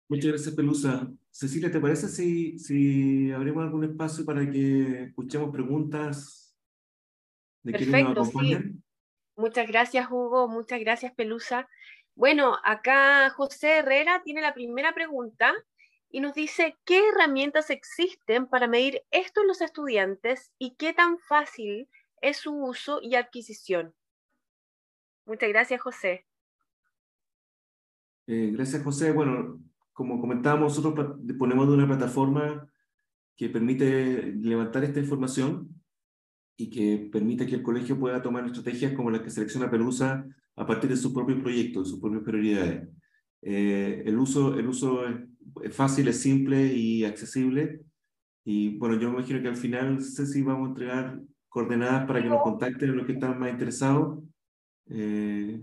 Muchas 0.07 0.31
gracias, 0.31 0.55
Pelusa. 0.55 1.11
Cecilia, 1.31 1.71
¿te 1.71 1.79
parece 1.79 2.07
si, 2.07 2.59
si 2.59 3.31
abrimos 3.31 3.63
algún 3.63 3.83
espacio 3.83 4.23
para 4.25 4.49
que 4.49 5.05
escuchemos 5.05 5.51
preguntas 5.51 6.55
de 7.63 7.71
Perfecto, 7.71 7.91
quienes 7.91 8.15
nos 8.15 8.29
acompañan? 8.29 8.63
Sí. 8.63 8.83
Muchas 9.35 9.67
gracias, 9.67 10.07
Hugo. 10.11 10.47
Muchas 10.47 10.79
gracias, 10.79 11.13
Pelusa. 11.13 11.67
Bueno, 12.15 12.55
acá 12.63 13.31
José 13.31 13.79
Herrera 13.79 14.21
tiene 14.23 14.41
la 14.41 14.53
primera 14.53 14.93
pregunta 14.93 15.51
y 16.13 16.21
nos 16.21 16.35
dice 16.35 16.77
qué 16.85 17.09
herramientas 17.09 17.71
existen 17.71 18.45
para 18.45 18.67
medir 18.67 19.01
esto 19.09 19.41
en 19.41 19.47
los 19.47 19.61
estudiantes 19.61 20.51
y 20.59 20.75
qué 20.75 20.93
tan 20.93 21.17
fácil 21.17 21.89
es 22.21 22.37
su 22.37 22.53
uso 22.53 22.99
y 23.01 23.15
adquisición. 23.15 23.95
Muchas 25.25 25.49
gracias, 25.49 25.81
José. 25.81 26.27
Eh, 28.27 28.51
gracias, 28.53 28.83
José. 28.83 29.11
Bueno, 29.11 29.59
como 29.91 30.21
comentábamos, 30.21 30.77
nosotros 30.77 31.17
disponemos 31.25 31.67
de 31.67 31.73
una 31.73 31.87
plataforma 31.87 32.69
que 33.35 33.49
permite 33.49 34.33
levantar 34.35 34.83
esta 34.83 34.99
información 34.99 35.81
y 36.55 36.69
que 36.69 37.09
permite 37.11 37.47
que 37.47 37.55
el 37.55 37.63
colegio 37.63 37.99
pueda 37.99 38.21
tomar 38.21 38.45
estrategias 38.45 38.93
como 38.93 39.09
las 39.09 39.21
que 39.21 39.31
selecciona 39.31 39.71
Pelusa 39.71 40.27
a 40.55 40.67
partir 40.67 40.91
de 40.91 40.97
sus 40.97 41.11
propios 41.11 41.41
proyectos, 41.41 41.85
de 41.85 41.89
sus 41.89 41.99
propias 41.99 42.21
prioridades. 42.21 42.87
Eh, 43.41 44.03
el, 44.05 44.19
uso, 44.19 44.53
el 44.59 44.67
uso 44.67 45.01
fácil, 45.71 46.07
es 46.07 46.21
simple 46.21 46.65
y 46.65 47.05
accesible. 47.05 47.81
Y 48.45 48.77
bueno, 48.77 48.99
yo 48.99 49.09
me 49.09 49.19
imagino 49.19 49.41
que 49.41 49.47
al 49.47 49.55
final, 49.55 50.01
Ceci, 50.01 50.41
vamos 50.41 50.67
a 50.67 50.69
entregar 50.69 51.19
coordenadas 51.49 52.05
para 52.05 52.21
que 52.21 52.29
nos 52.29 52.41
contacten 52.41 52.95
los 52.95 53.05
que 53.05 53.13
están 53.13 53.39
más 53.39 53.51
interesados, 53.51 54.23
eh, 54.89 55.61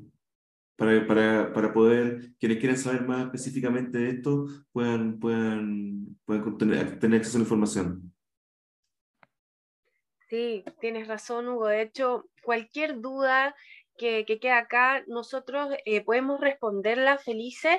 para, 0.77 1.07
para, 1.07 1.53
para 1.53 1.73
poder, 1.73 2.33
quienes 2.39 2.59
quieran 2.59 2.79
saber 2.79 3.07
más 3.07 3.27
específicamente 3.27 3.99
de 3.99 4.11
esto, 4.11 4.47
puedan, 4.73 5.19
puedan, 5.19 6.17
puedan 6.25 6.57
tener, 6.57 6.99
tener 6.99 7.19
acceso 7.19 7.37
a 7.37 7.41
la 7.41 7.45
información. 7.45 8.15
Sí, 10.29 10.65
tienes 10.81 11.09
razón, 11.09 11.49
Hugo. 11.49 11.67
De 11.67 11.83
hecho, 11.83 12.31
cualquier 12.45 13.01
duda 13.01 13.55
que, 13.99 14.25
que 14.25 14.39
quede 14.39 14.53
acá, 14.53 15.03
nosotros 15.09 15.75
eh, 15.85 16.03
podemos 16.03 16.41
responderla 16.41 17.19
felices 17.19 17.79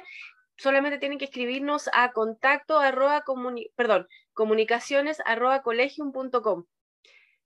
solamente 0.58 1.00
tienen 1.00 1.18
que 1.18 1.26
escribirnos 1.26 1.90
a 1.94 2.12
contacto 2.12 2.80
arroba 2.80 3.22
comuni 3.22 3.70
perdón, 3.76 4.08
comunicaciones 4.34 5.22
arroba 5.26 5.62
colegium.com. 5.62 6.66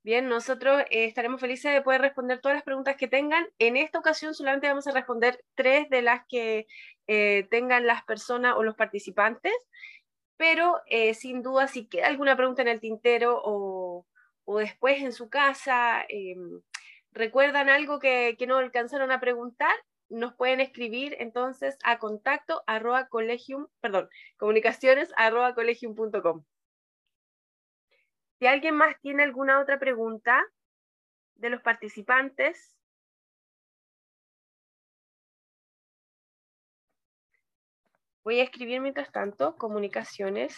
Bien, 0.05 0.29
nosotros 0.29 0.83
eh, 0.91 1.05
estaremos 1.05 1.41
felices 1.41 1.73
de 1.73 1.81
poder 1.81 1.99
responder 1.99 2.39
todas 2.39 2.55
las 2.55 2.63
preguntas 2.63 2.95
que 2.95 3.07
tengan. 3.07 3.47
En 3.57 3.75
esta 3.75 3.97
ocasión 3.97 4.35
solamente 4.35 4.67
vamos 4.67 4.85
a 4.85 4.91
responder 4.91 5.43
tres 5.55 5.89
de 5.89 6.03
las 6.03 6.21
que 6.27 6.67
eh, 7.07 7.47
tengan 7.49 7.87
las 7.87 8.03
personas 8.03 8.53
o 8.55 8.61
los 8.61 8.75
participantes, 8.75 9.53
pero 10.37 10.79
eh, 10.85 11.15
sin 11.15 11.41
duda 11.41 11.67
si 11.67 11.87
queda 11.87 12.05
alguna 12.05 12.35
pregunta 12.35 12.61
en 12.61 12.67
el 12.67 12.79
tintero 12.79 13.41
o, 13.43 14.05
o 14.43 14.57
después 14.59 15.01
en 15.01 15.11
su 15.11 15.27
casa, 15.27 16.05
em, 16.07 16.61
recuerdan 17.11 17.69
algo 17.69 17.99
que, 17.99 18.35
que 18.37 18.45
no 18.45 18.57
alcanzaron 18.57 19.11
a 19.11 19.19
preguntar, 19.19 19.75
nos 20.09 20.33
pueden 20.35 20.59
escribir 20.59 21.15
entonces 21.19 21.77
a 21.83 21.99
contacto 21.99 22.63
arroba 22.67 23.07
colegium, 23.07 23.67
perdón, 23.81 24.09
comunicaciones 24.37 25.11
arroba 25.17 25.55
colegium.com. 25.55 26.43
Si 28.39 28.47
alguien 28.47 28.75
más 28.75 28.99
tiene 29.01 29.23
alguna 29.23 29.59
otra 29.61 29.79
pregunta 29.79 30.43
de 31.35 31.49
los 31.49 31.61
participantes, 31.61 32.75
voy 38.23 38.39
a 38.39 38.43
escribir 38.43 38.81
mientras 38.81 39.11
tanto 39.11 39.55
comunicaciones. 39.55 40.57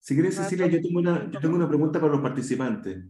Si 0.00 0.14
quieres, 0.14 0.36
Cecilia, 0.36 0.66
yo 0.68 0.80
tengo 0.80 1.00
una, 1.00 1.30
yo 1.30 1.40
tengo 1.40 1.56
una 1.56 1.68
pregunta 1.68 2.00
para 2.00 2.12
los 2.12 2.22
participantes. 2.22 3.04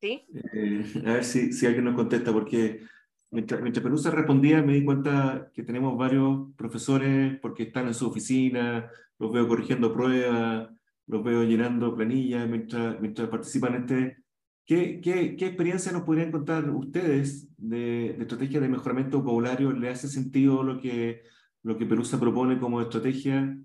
¿Sí? 0.00 0.26
Eh, 0.52 0.84
a 1.06 1.12
ver 1.14 1.24
si, 1.24 1.52
si 1.52 1.64
alguien 1.64 1.84
nos 1.84 1.94
contesta, 1.94 2.32
porque 2.32 2.84
mientras, 3.32 3.60
mientras 3.60 3.82
Pelusa 3.82 4.10
respondía 4.10 4.62
me 4.62 4.74
di 4.74 4.84
cuenta 4.84 5.50
que 5.52 5.64
tenemos 5.64 5.98
varios 5.98 6.54
profesores 6.56 7.38
porque 7.40 7.64
están 7.64 7.88
en 7.88 7.94
su 7.94 8.06
oficina, 8.06 8.88
los 9.18 9.32
veo 9.32 9.48
corrigiendo 9.48 9.92
pruebas, 9.92 10.68
los 11.06 11.24
veo 11.24 11.42
llenando 11.42 11.96
planillas 11.96 12.48
mientras, 12.48 13.00
mientras 13.00 13.28
participan 13.28 13.74
en 13.74 13.80
este. 13.82 14.16
¿Qué, 14.64 15.00
qué, 15.00 15.34
qué 15.36 15.46
experiencia 15.46 15.90
nos 15.90 16.02
podrían 16.02 16.30
contar 16.30 16.70
ustedes 16.70 17.48
de, 17.56 18.14
de 18.16 18.22
estrategia 18.22 18.60
de 18.60 18.68
mejoramiento 18.68 19.18
vocabulario? 19.18 19.72
¿Le 19.72 19.88
hace 19.88 20.06
sentido 20.06 20.62
lo 20.62 20.80
que, 20.80 21.22
lo 21.64 21.76
que 21.76 21.86
propone 21.86 22.60
como 22.60 22.80
estrategia? 22.80 23.58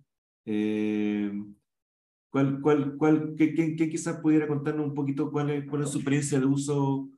Eh, 0.46 1.32
¿Cuál, 2.32 2.62
cuál, 2.62 2.98
cuál, 2.98 3.36
qué, 3.38 3.54
qué, 3.54 3.76
qué, 3.76 3.90
quizás 3.90 4.20
pudiera 4.22 4.48
contarnos 4.48 4.88
un 4.88 4.94
poquito 4.96 5.32
cuál 5.32 5.52
es, 5.52 5.66
cuál 5.70 5.84
es 5.84 5.90
su 5.90 6.00
experiencia 6.00 6.40
de 6.40 6.46
uso 6.46 7.10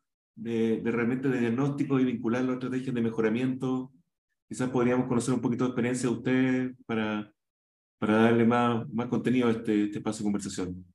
de, 0.42 0.82
de 0.82 0.90
herramientas 0.90 1.32
de 1.32 1.40
diagnóstico 1.40 2.00
y 2.00 2.06
vincularlo 2.06 2.52
a 2.52 2.56
estrategias 2.56 2.96
de 2.96 3.02
mejoramiento? 3.02 3.92
Quizás 4.48 4.70
podríamos 4.70 5.08
conocer 5.08 5.34
un 5.34 5.42
poquito 5.42 5.66
de 5.66 5.70
experiencia 5.70 6.10
de 6.10 6.16
ustedes 6.16 6.76
para, 6.86 7.32
para 8.00 8.14
darle 8.24 8.46
más, 8.46 8.90
más 8.90 9.08
contenido 9.08 9.48
a 9.48 9.52
este, 9.52 9.86
este 9.86 9.98
espacio 10.00 10.20
de 10.20 10.24
conversación. 10.26 10.86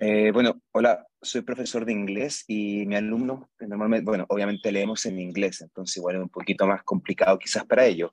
Eh, 0.00 0.30
bueno, 0.30 0.62
hola, 0.70 1.04
soy 1.20 1.40
profesor 1.42 1.84
de 1.84 1.92
inglés 1.92 2.44
y 2.46 2.86
mi 2.86 2.94
alumno, 2.94 3.50
normalmente, 3.58 4.04
bueno, 4.04 4.26
obviamente 4.28 4.70
leemos 4.70 5.04
en 5.06 5.18
inglés, 5.18 5.60
entonces 5.60 5.96
igual 5.96 6.14
es 6.14 6.22
un 6.22 6.28
poquito 6.28 6.68
más 6.68 6.84
complicado 6.84 7.36
quizás 7.36 7.64
para 7.66 7.84
ellos, 7.84 8.12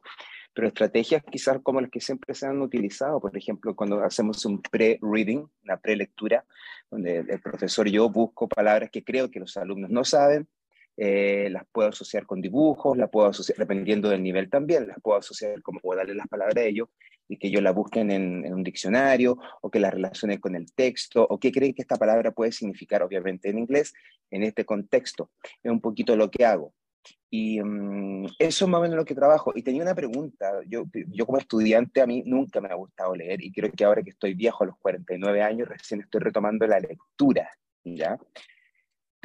pero 0.55 0.69
estrategias 0.69 1.21
quizás 1.29 1.59
como 1.61 1.81
las 1.81 1.91
que 1.91 1.99
siempre 1.99 2.33
se 2.33 2.47
han 2.47 2.61
utilizado, 2.61 3.19
por 3.19 3.35
ejemplo, 3.37 3.75
cuando 3.75 4.01
hacemos 4.01 4.45
un 4.45 4.61
pre-reading, 4.61 5.45
una 5.65 5.77
pre-lectura, 5.77 6.45
donde 6.89 7.19
el 7.19 7.41
profesor 7.41 7.89
y 7.89 7.91
yo 7.91 8.09
busco 8.09 8.47
palabras 8.47 8.89
que 8.89 9.03
creo 9.03 9.29
que 9.29 9.41
los 9.41 9.57
alumnos 9.57 9.89
no 9.89 10.05
saben, 10.05 10.47
eh, 10.95 11.49
las 11.51 11.65
puedo 11.73 11.89
asociar 11.89 12.25
con 12.25 12.39
dibujos, 12.39 12.97
las 12.97 13.09
puedo 13.09 13.27
asociar, 13.27 13.57
dependiendo 13.57 14.07
del 14.07 14.23
nivel 14.23 14.49
también, 14.49 14.87
las 14.87 14.97
puedo 15.01 15.19
asociar 15.19 15.61
como 15.61 15.81
puedo 15.81 15.97
darle 15.97 16.15
las 16.15 16.27
palabras 16.29 16.55
a 16.55 16.63
ellos 16.63 16.87
y 17.27 17.37
que 17.37 17.51
yo 17.51 17.59
la 17.59 17.71
busquen 17.71 18.09
en, 18.09 18.53
un 18.53 18.63
diccionario 18.63 19.37
o 19.61 19.69
que 19.69 19.81
la 19.81 19.91
relacione 19.91 20.39
con 20.39 20.55
el 20.55 20.71
texto 20.73 21.27
o 21.29 21.37
qué 21.37 21.51
creen 21.51 21.73
que 21.73 21.81
esta 21.81 21.97
palabra 21.97 22.31
puede 22.31 22.53
significar, 22.53 23.03
obviamente 23.03 23.49
en 23.49 23.59
inglés, 23.59 23.93
en 24.31 24.43
este 24.43 24.63
contexto. 24.63 25.31
Es 25.61 25.69
un 25.69 25.81
poquito 25.81 26.15
lo 26.15 26.31
que 26.31 26.45
hago. 26.45 26.73
Y 27.29 27.59
um, 27.59 28.25
eso 28.39 28.65
es 28.65 28.71
más 28.71 28.79
o 28.79 28.81
menos 28.81 28.97
lo 28.97 29.05
que 29.05 29.15
trabajo. 29.15 29.51
Y 29.55 29.61
tenía 29.61 29.81
una 29.81 29.95
pregunta. 29.95 30.51
Yo, 30.67 30.85
yo 30.93 31.25
como 31.25 31.37
estudiante 31.37 32.01
a 32.01 32.07
mí 32.07 32.23
nunca 32.25 32.61
me 32.61 32.69
ha 32.69 32.75
gustado 32.75 33.15
leer 33.15 33.43
y 33.43 33.51
creo 33.51 33.71
que 33.71 33.83
ahora 33.85 34.03
que 34.03 34.11
estoy 34.11 34.33
viejo, 34.33 34.63
a 34.63 34.67
los 34.67 34.77
49 34.77 35.41
años, 35.41 35.67
recién 35.67 36.01
estoy 36.01 36.21
retomando 36.21 36.65
la 36.67 36.79
lectura. 36.79 37.49
¿ya? 37.83 38.17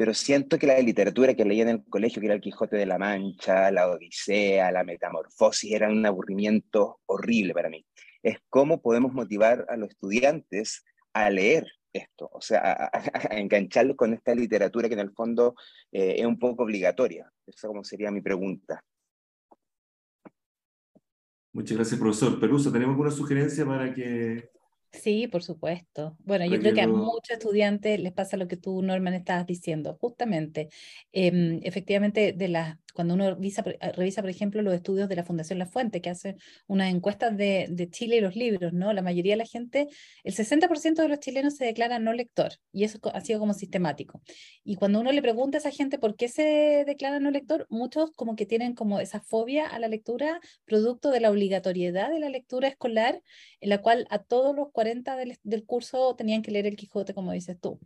pero 0.00 0.14
siento 0.14 0.58
que 0.58 0.66
la 0.66 0.78
literatura 0.78 1.34
que 1.34 1.44
leía 1.44 1.64
en 1.64 1.68
el 1.68 1.84
colegio, 1.84 2.20
que 2.20 2.26
era 2.26 2.34
el 2.34 2.40
Quijote 2.40 2.74
de 2.74 2.86
la 2.86 2.96
Mancha, 2.96 3.70
la 3.70 3.86
Odisea, 3.86 4.72
la 4.72 4.82
Metamorfosis, 4.82 5.72
era 5.72 5.90
un 5.90 6.06
aburrimiento 6.06 7.00
horrible 7.04 7.52
para 7.52 7.68
mí. 7.68 7.84
Es 8.22 8.38
cómo 8.48 8.80
podemos 8.80 9.12
motivar 9.12 9.66
a 9.68 9.76
los 9.76 9.90
estudiantes 9.90 10.86
a 11.12 11.28
leer 11.28 11.66
esto, 11.92 12.28
o 12.32 12.40
sea, 12.40 12.60
a, 12.60 12.90
a, 13.32 13.38
engancharlos 13.38 13.96
con 13.96 14.12
esta 14.14 14.34
literatura 14.34 14.88
que 14.88 14.94
en 14.94 15.00
el 15.00 15.12
fondo 15.12 15.54
eh, 15.92 16.16
es 16.18 16.26
un 16.26 16.38
poco 16.38 16.64
obligatoria. 16.64 17.30
Esa 17.46 17.68
como 17.68 17.84
sería 17.84 18.10
mi 18.10 18.20
pregunta. 18.20 18.82
Muchas 21.52 21.76
gracias, 21.76 21.98
profesor. 21.98 22.38
Peruso, 22.38 22.70
¿tenemos 22.70 22.92
alguna 22.92 23.10
sugerencia 23.10 23.66
para 23.66 23.92
que 23.92 24.50
Sí, 24.92 25.28
por 25.28 25.42
supuesto. 25.42 26.16
Bueno, 26.24 26.44
yo 26.46 26.58
creo 26.58 26.74
que 26.74 26.80
a 26.80 26.88
muchos 26.88 27.30
estudiantes 27.30 28.00
les 28.00 28.12
pasa 28.12 28.36
lo 28.36 28.48
que 28.48 28.56
tú, 28.56 28.82
Norman, 28.82 29.14
estabas 29.14 29.46
diciendo. 29.46 29.96
Justamente, 30.00 30.68
eh, 31.12 31.60
efectivamente, 31.62 32.32
de 32.32 32.48
las 32.48 32.76
cuando 32.92 33.14
uno 33.14 33.34
revisa, 33.34 33.62
revisa, 33.62 34.20
por 34.22 34.30
ejemplo, 34.30 34.62
los 34.62 34.74
estudios 34.74 35.08
de 35.08 35.16
la 35.16 35.24
Fundación 35.24 35.58
La 35.58 35.66
Fuente, 35.66 36.00
que 36.00 36.10
hace 36.10 36.36
unas 36.66 36.92
encuestas 36.92 37.36
de, 37.36 37.66
de 37.70 37.88
Chile 37.90 38.16
y 38.16 38.20
los 38.20 38.36
libros, 38.36 38.72
¿no? 38.72 38.92
La 38.92 39.02
mayoría 39.02 39.34
de 39.34 39.38
la 39.38 39.46
gente, 39.46 39.88
el 40.24 40.34
60% 40.34 41.02
de 41.02 41.08
los 41.08 41.20
chilenos 41.20 41.56
se 41.56 41.64
declara 41.64 41.98
no 41.98 42.12
lector, 42.12 42.52
y 42.72 42.84
eso 42.84 42.98
ha 43.12 43.20
sido 43.20 43.40
como 43.40 43.54
sistemático. 43.54 44.22
Y 44.64 44.76
cuando 44.76 45.00
uno 45.00 45.12
le 45.12 45.22
pregunta 45.22 45.58
a 45.58 45.60
esa 45.60 45.70
gente 45.70 45.98
por 45.98 46.16
qué 46.16 46.28
se 46.28 46.84
declara 46.86 47.20
no 47.20 47.30
lector, 47.30 47.66
muchos 47.70 48.10
como 48.12 48.36
que 48.36 48.46
tienen 48.46 48.74
como 48.74 49.00
esa 49.00 49.20
fobia 49.20 49.66
a 49.66 49.78
la 49.78 49.88
lectura, 49.88 50.40
producto 50.64 51.10
de 51.10 51.20
la 51.20 51.30
obligatoriedad 51.30 52.10
de 52.10 52.20
la 52.20 52.28
lectura 52.28 52.68
escolar, 52.68 53.22
en 53.60 53.68
la 53.68 53.78
cual 53.78 54.06
a 54.10 54.18
todos 54.22 54.54
los 54.54 54.70
40 54.72 55.16
del, 55.16 55.38
del 55.42 55.64
curso 55.64 56.14
tenían 56.16 56.42
que 56.42 56.50
leer 56.50 56.66
el 56.66 56.76
Quijote, 56.76 57.14
como 57.14 57.32
dices 57.32 57.58
tú 57.60 57.78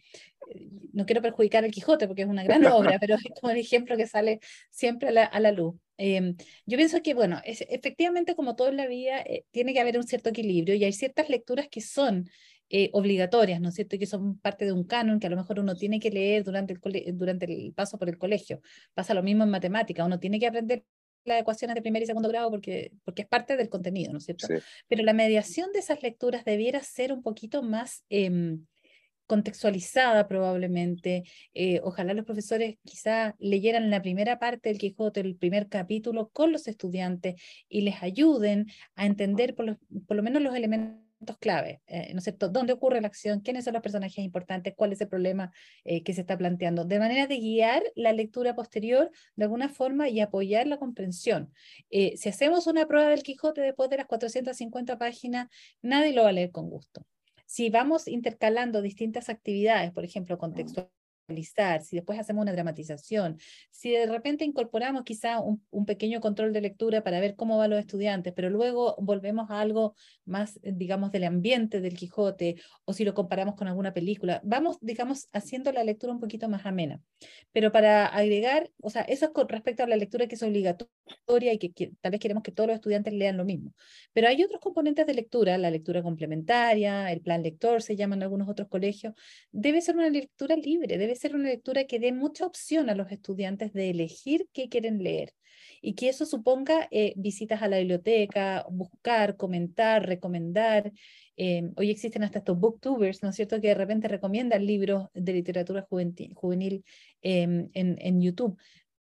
no 0.93 1.07
quiero 1.07 1.23
perjudicar 1.23 1.65
el 1.65 1.71
Quijote 1.71 2.07
porque 2.07 2.23
es 2.23 2.29
una 2.29 2.45
gran 2.45 2.65
obra, 2.67 2.99
pero 2.99 3.17
es 3.17 3.23
como 3.41 3.51
el 3.51 3.59
ejemplo 3.59 3.97
que 3.97 4.07
sale 4.07 4.41
siempre 4.71 4.94
a 5.03 5.11
la, 5.11 5.25
a 5.25 5.41
la 5.41 5.53
luz. 5.53 5.75
Eh, 5.97 6.35
yo 6.67 6.77
pienso 6.77 7.03
que, 7.03 7.15
bueno, 7.15 7.41
es, 7.45 7.65
efectivamente 7.69 8.35
como 8.35 8.57
todo 8.57 8.69
en 8.69 8.77
la 8.77 8.87
vida, 8.87 9.21
eh, 9.21 9.45
tiene 9.51 9.73
que 9.73 9.81
haber 9.81 9.97
un 9.97 10.05
cierto 10.05 10.31
equilibrio 10.31 10.75
y 10.75 10.85
hay 10.85 10.93
ciertas 10.93 11.29
lecturas 11.29 11.69
que 11.69 11.81
son 11.81 12.29
eh, 12.71 12.91
obligatorias, 12.93 13.61
¿no 13.61 13.69
es 13.69 13.75
cierto? 13.75 13.99
Que 13.99 14.07
son 14.07 14.39
parte 14.39 14.65
de 14.65 14.73
un 14.73 14.85
canon 14.85 15.21
que 15.21 15.27
a 15.27 15.31
lo 15.31 15.37
mejor 15.37 15.61
uno 15.61 15.77
tiene 15.77 16.01
que 16.01 16.11
leer 16.11 16.43
durante 16.45 16.75
el, 16.75 17.17
durante 17.17 17.47
el 17.47 17.73
paso 17.75 17.99
por 17.99 18.09
el 18.09 18.19
colegio. 18.19 18.61
Pasa 18.95 19.15
lo 19.15 19.23
mismo 19.23 19.45
en 19.45 19.51
matemática, 19.51 20.05
uno 20.05 20.19
tiene 20.19 20.41
que 20.41 20.47
aprender 20.47 20.85
las 21.25 21.41
ecuaciones 21.41 21.75
de 21.75 21.83
primer 21.83 22.03
y 22.03 22.07
segundo 22.07 22.29
grado 22.29 22.51
porque, 22.51 22.93
porque 23.05 23.23
es 23.23 23.29
parte 23.29 23.57
del 23.57 23.69
contenido, 23.69 24.13
¿no 24.13 24.19
es 24.19 24.25
cierto? 24.25 24.47
Sí. 24.47 24.55
Pero 24.89 25.05
la 25.05 25.13
mediación 25.15 25.73
de 25.73 25.79
esas 25.79 26.03
lecturas 26.03 26.45
debiera 26.45 26.83
ser 26.83 27.13
un 27.13 27.23
poquito 27.23 27.63
más... 27.63 28.05
Eh, 28.11 28.59
contextualizada 29.27 30.29
probablemente. 30.29 31.25
Eh, 31.55 31.81
ojalá 31.83 32.15
los 32.15 32.25
profesores 32.25 32.77
quizá 32.85 33.35
leyeran 33.39 33.91
la 33.91 34.03
primera 34.03 34.39
parte 34.39 34.69
del 34.69 34.79
Quijote, 34.79 35.21
el 35.21 35.37
primer 35.37 35.69
capítulo 35.69 36.31
con 36.31 36.53
los 36.53 36.69
estudiantes 36.69 37.41
y 37.69 37.83
les 37.83 38.03
ayuden 38.03 38.67
a 38.97 39.07
entender 39.07 39.55
por 39.55 39.67
lo, 39.67 39.79
por 40.07 40.17
lo 40.17 40.23
menos 40.23 40.43
los 40.43 40.55
elementos 40.55 41.05
clave, 41.41 41.81
eh, 41.87 42.13
¿no 42.13 42.19
es 42.19 42.25
cierto? 42.25 42.51
¿Dónde 42.51 42.75
ocurre 42.75 43.01
la 43.01 43.07
acción? 43.07 43.41
¿Quiénes 43.41 43.65
son 43.65 43.73
los 43.73 43.83
personajes 43.83 44.23
importantes? 44.23 44.75
¿Cuál 44.77 44.93
es 44.93 45.01
el 45.01 45.09
problema 45.09 45.53
eh, 45.85 46.03
que 46.03 46.13
se 46.13 46.21
está 46.21 46.37
planteando? 46.37 46.85
De 46.85 46.99
manera 46.99 47.27
de 47.27 47.39
guiar 47.39 47.83
la 47.95 48.13
lectura 48.13 48.55
posterior 48.55 49.11
de 49.37 49.45
alguna 49.45 49.71
forma 49.71 50.11
y 50.11 50.21
apoyar 50.21 50.67
la 50.67 50.77
comprensión. 50.77 51.51
Si 51.91 52.29
hacemos 52.29 52.67
una 52.67 52.87
prueba 52.87 53.09
del 53.09 53.23
Quijote 53.23 53.63
después 53.63 53.89
de 53.89 53.97
las 53.97 54.07
450 54.07 54.99
páginas, 54.99 55.49
nadie 55.81 56.13
lo 56.13 56.25
va 56.25 56.29
a 56.29 56.33
leer 56.33 56.51
con 56.51 56.69
gusto. 56.69 57.07
Si 57.47 57.71
vamos 57.71 58.09
intercalando 58.09 58.83
distintas 58.83 59.29
actividades, 59.29 59.93
por 59.93 60.05
ejemplo, 60.05 60.39
contextual 60.39 60.91
si 61.83 61.97
después 61.97 62.19
hacemos 62.19 62.43
una 62.43 62.53
dramatización, 62.53 63.39
si 63.71 63.91
de 63.91 64.07
repente 64.07 64.45
incorporamos 64.45 65.05
quizá 65.05 65.41
un, 65.41 65.65
un, 65.71 65.87
pequeño 65.87 66.21
control 66.21 66.53
de 66.53 66.61
lectura 66.61 67.03
para 67.03 67.21
ver 67.21 67.35
cómo 67.35 67.57
van 67.57 67.71
los 67.71 67.79
estudiantes, 67.79 68.33
pero 68.35 68.51
luego 68.51 68.95
volvemos 68.99 69.51
a 69.51 69.61
algo 69.61 69.95
más, 70.25 70.61
digamos, 70.63 71.13
del 71.13 71.25
ambiente 71.25 71.81
del 71.81 71.95
Quijote, 71.97 72.57
o 72.85 72.93
si 72.93 73.05
lo 73.05 73.15
comparamos 73.15 73.55
con 73.55 73.69
alguna 73.69 73.95
película, 73.95 74.41
vamos, 74.45 74.79
digamos, 74.81 75.29
haciendo 75.33 75.73
la 75.73 75.85
lectura 75.85 76.13
un 76.13 76.21
poquito 76.21 76.49
más 76.49 76.67
amena. 76.67 77.01
Pero 77.53 77.73
para 77.73 78.07
agregar, 78.07 78.71
o 78.81 78.91
sea, 78.91 79.03
eso 79.03 79.27
es 79.27 79.31
con 79.33 79.49
respecto 79.49 79.83
a 79.83 79.87
la 79.87 79.97
lectura 79.97 80.27
que 80.27 80.35
es 80.35 80.43
obligatoria 80.43 81.53
y 81.53 81.59
que, 81.59 81.73
que 81.73 81.93
tal 82.01 82.13
vez 82.13 82.21
queremos 82.21 82.43
que 82.43 82.53
todos 82.53 82.69
los 82.69 82.75
estudiantes 82.75 83.15
lean 83.15 83.37
lo 83.37 83.45
mismo. 83.45 83.73
Pero 84.13 84.29
hay 84.29 84.43
otros 84.43 84.61
componentes 84.61 85.07
de 85.07 85.15
lectura, 85.15 85.57
la 85.59 85.71
lectura 85.71 86.03
complementaria, 86.03 87.11
el 87.13 87.21
plan 87.21 87.43
lector, 87.43 87.83
se 87.83 87.97
llaman 87.97 88.23
algunos 88.23 88.49
otros 88.49 88.69
colegios, 88.69 89.15
debe 89.53 89.81
ser 89.81 89.97
una 89.97 90.11
lectura 90.11 90.57
libre, 90.57 90.99
debe 90.99 91.14
ser 91.17 91.35
una 91.35 91.49
lectura 91.49 91.85
que 91.85 91.99
dé 91.99 92.13
mucha 92.13 92.47
opción 92.47 92.91
a 92.91 92.95
los 92.95 93.11
estudiantes 93.11 93.73
de 93.73 93.91
elegir 93.91 94.49
qué 94.53 94.69
quieren 94.69 95.03
leer 95.03 95.35
y 95.81 95.95
que 95.95 96.09
eso 96.09 96.27
suponga 96.27 96.89
eh, 96.91 97.13
visitas 97.17 97.63
a 97.63 97.69
la 97.69 97.79
biblioteca, 97.79 98.67
buscar, 98.71 99.37
comentar, 99.37 100.07
recomendar. 100.07 100.93
Eh, 101.37 101.71
hoy 101.77 101.91
existen 101.91 102.23
hasta 102.23 102.39
estos 102.39 102.59
booktubers, 102.59 103.23
¿no 103.23 103.31
es 103.31 103.37
cierto?, 103.37 103.61
que 103.61 103.69
de 103.69 103.75
repente 103.75 104.09
recomiendan 104.09 104.67
libros 104.67 105.09
de 105.15 105.33
literatura 105.33 105.87
juvenil, 105.87 106.85
eh, 107.23 107.69
en, 107.73 108.21
YouTube. 108.21 108.57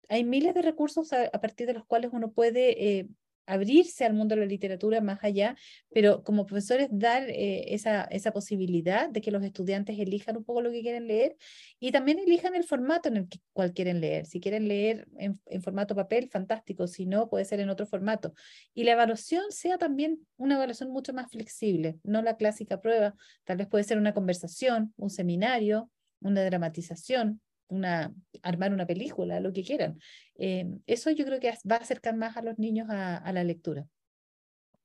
Hay 0.09 0.25
miles 0.25 0.55
de 0.55 0.63
recursos 0.63 1.13
a, 1.13 1.25
a, 1.25 1.41
partir 1.41 1.67
de 1.67 1.75
los 1.75 1.87
cuales 1.87 2.11
uno 2.13 2.33
puede 2.33 3.09
abrirse 3.47 4.05
al 4.05 4.15
mundo 4.15 4.35
de 4.35 4.43
la 4.43 4.47
literatura 4.47 5.01
más 5.01 5.21
allá, 5.23 5.57
pero 5.91 6.23
como 6.23 6.47
profesores 6.47 6.89
dar 6.91 7.29
eh, 7.31 7.75
esa, 7.75 8.03
esa 8.05 8.33
posibilidad 8.33 9.09
de 9.09 9.21
que 9.21 9.31
los 9.31 9.43
estudiantes 9.43 9.99
elijan 9.99 10.37
un 10.37 10.45
poco 10.45 10.61
lo 10.63 10.71
que 10.71 10.83
quieren 10.83 11.07
leer 11.07 11.37
y 11.79 11.93
también 11.93 12.19
elijan 12.19 12.55
el 12.55 12.65
formato 12.65 13.09
en 13.09 13.17
el 13.19 13.29
que, 13.29 13.39
cual 13.53 13.73
quieren 13.73 14.01
leer. 14.01 14.27
Si 14.27 14.41
quieren 14.41 14.69
leer 14.69 15.07
en, 15.19 15.41
en 15.47 15.63
formato 15.63 15.95
papel, 15.95 16.29
fantástico, 16.29 16.87
si 16.87 17.07
no, 17.07 17.29
puede 17.29 17.45
ser 17.45 17.61
en 17.61 17.71
otro 17.71 17.87
formato. 17.87 18.35
Y 18.75 18.85
la 18.85 18.93
evaluación 18.93 19.45
sea 19.51 19.79
también 19.79 20.27
una 20.37 20.57
evaluación 20.57 20.91
mucho 20.91 21.13
más 21.13 21.31
flexible, 21.31 21.99
no 22.03 22.23
la 22.23 22.37
clásica 22.37 22.81
prueba, 22.81 23.15
tal 23.45 23.57
vez 23.57 23.69
puede 23.69 23.85
ser 23.85 23.99
una 23.99 24.13
conversación, 24.13 24.93
un 24.97 25.11
seminario, 25.11 25.91
una 26.21 26.45
dramatización, 26.45 27.41
una, 27.69 28.13
armar 28.43 28.73
una 28.73 28.87
película, 28.87 29.41
lo 29.41 29.53
que 29.53 29.63
quieran. 29.63 29.99
Eh, 30.39 30.67
eso 30.87 31.11
yo 31.11 31.25
creo 31.25 31.41
que 31.41 31.53
va 31.71 31.77
a 31.77 31.81
acercar 31.81 32.17
más 32.17 32.37
a 32.37 32.43
los 32.43 32.59
niños 32.59 32.89
a, 32.91 33.33
la 33.33 33.45
lectura. 33.45 33.87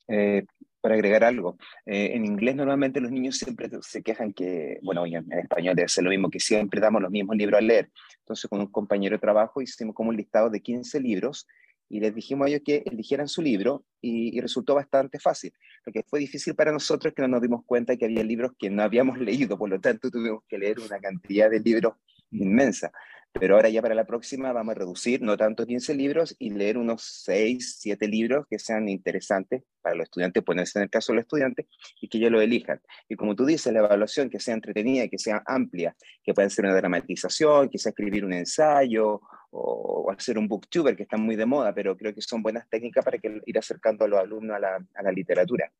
Eh, 0.07 0.43
para 0.81 0.95
agregar 0.95 1.23
algo, 1.23 1.57
eh, 1.85 2.11
en 2.13 2.25
inglés 2.25 2.55
normalmente 2.55 2.99
los 2.99 3.11
niños 3.11 3.37
siempre 3.37 3.69
se 3.81 4.01
quejan 4.01 4.33
que, 4.33 4.79
bueno, 4.81 5.05
en, 5.05 5.31
español 5.31 5.75
debe 5.75 5.87
ser 5.87 6.03
lo 6.03 6.09
mismo, 6.09 6.29
que 6.29 6.39
siempre 6.39 6.81
damos 6.81 7.01
los 7.01 7.11
mismos 7.11 7.37
libros 7.37 7.59
a 7.59 7.61
leer. 7.61 7.91
Entonces 8.19 8.49
con 8.49 8.59
un 8.59 8.67
compañero 8.67 9.15
de 9.15 9.19
trabajo 9.21 9.61
hicimos 9.61 9.93
como 9.93 10.09
un 10.09 10.17
listado 10.17 10.49
de 10.49 10.59
15 10.59 10.99
libros 10.99 11.47
y 11.87 11.99
les 11.99 12.15
dijimos 12.15 12.45
a 12.45 12.49
ellos 12.49 12.61
que 12.65 12.83
eligieran 12.85 13.27
su 13.27 13.41
libro 13.41 13.85
y, 14.01 14.35
y, 14.35 14.41
resultó 14.41 14.73
bastante 14.73 15.19
fácil. 15.19 15.53
Lo 15.85 15.91
que 15.91 16.03
fue 16.03 16.19
difícil 16.19 16.55
para 16.55 16.71
nosotros 16.71 17.11
es 17.11 17.15
que 17.15 17.21
no 17.21 17.27
nos 17.27 17.41
dimos 17.41 17.63
cuenta 17.65 17.95
que 17.95 18.05
había 18.05 18.23
libros 18.23 18.53
que 18.57 18.69
no 18.69 18.81
habíamos 18.81 19.19
leído, 19.19 19.57
por 19.57 19.69
lo 19.69 19.79
tanto 19.79 20.09
tuvimos 20.09 20.43
que 20.47 20.57
leer 20.57 20.79
una 20.79 20.99
cantidad 20.99 21.49
de 21.49 21.59
libros 21.59 21.93
inmensa. 22.31 22.91
Pero 23.33 23.55
ahora 23.55 23.69
ya 23.69 23.81
para 23.81 23.95
la 23.95 24.03
próxima 24.03 24.51
vamos 24.51 24.75
a 24.75 24.79
reducir 24.79 25.21
no 25.21 25.37
tanto 25.37 25.65
15 25.65 25.95
libros 25.95 26.35
y 26.37 26.49
leer 26.49 26.77
unos 26.77 27.23
6, 27.23 27.77
7 27.79 28.07
libros 28.07 28.45
que 28.49 28.59
sean 28.59 28.89
interesantes 28.89 29.63
para 29.81 29.95
los 29.95 30.05
estudiantes, 30.05 30.43
ponerse 30.43 30.79
en 30.79 30.83
el 30.83 30.89
caso 30.89 31.13
de 31.13 31.17
los 31.17 31.23
estudiantes, 31.23 31.65
y 32.01 32.09
que 32.09 32.17
ellos 32.17 32.31
lo 32.31 32.41
elijan. 32.41 32.81
Y 33.07 33.15
como 33.15 33.35
tú 33.35 33.45
dices, 33.45 33.71
la 33.71 33.79
evaluación 33.79 34.29
que 34.29 34.39
sea 34.39 34.53
entretenida, 34.53 35.07
que 35.07 35.17
sea 35.17 35.41
amplia, 35.45 35.95
que 36.23 36.33
pueda 36.33 36.49
ser 36.49 36.65
una 36.65 36.75
dramatización, 36.75 37.69
que 37.69 37.77
sea 37.77 37.91
escribir 37.91 38.25
un 38.25 38.33
ensayo 38.33 39.21
o 39.51 40.11
hacer 40.11 40.37
un 40.37 40.47
booktuber, 40.47 40.95
que 40.95 41.03
están 41.03 41.21
muy 41.21 41.37
de 41.37 41.45
moda, 41.45 41.73
pero 41.73 41.95
creo 41.95 42.13
que 42.13 42.21
son 42.21 42.43
buenas 42.43 42.67
técnicas 42.69 43.03
para 43.03 43.17
que, 43.17 43.41
ir 43.45 43.57
acercando 43.57 44.03
a 44.03 44.07
los 44.09 44.19
alumnos 44.19 44.57
a 44.57 44.59
la, 44.59 44.85
a 44.93 45.03
la 45.03 45.11
literatura. 45.11 45.71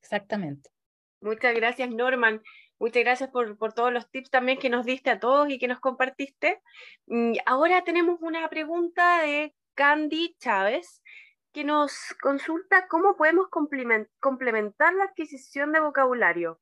Exactamente. 0.00 0.70
Muchas 1.20 1.54
gracias, 1.54 1.90
Norman. 1.90 2.42
Muchas 2.78 3.04
gracias 3.04 3.30
por, 3.30 3.56
por, 3.56 3.72
todos 3.72 3.92
los 3.92 4.10
tips 4.10 4.30
también 4.30 4.58
que 4.58 4.68
nos 4.68 4.84
diste 4.84 5.10
a 5.10 5.20
todos 5.20 5.48
y 5.48 5.58
que 5.58 5.68
nos 5.68 5.80
compartiste. 5.80 6.60
Y 7.06 7.38
ahora 7.46 7.84
tenemos 7.84 8.18
una 8.20 8.48
pregunta 8.48 9.22
de 9.22 9.54
Candy 9.74 10.36
Chávez 10.38 11.02
que 11.52 11.64
nos 11.64 12.14
consulta 12.20 12.88
cómo 12.88 13.16
podemos 13.16 13.46
complementar 13.48 14.92
la 14.94 15.04
adquisición 15.04 15.72
de 15.72 15.78
vocabulario 15.80 16.60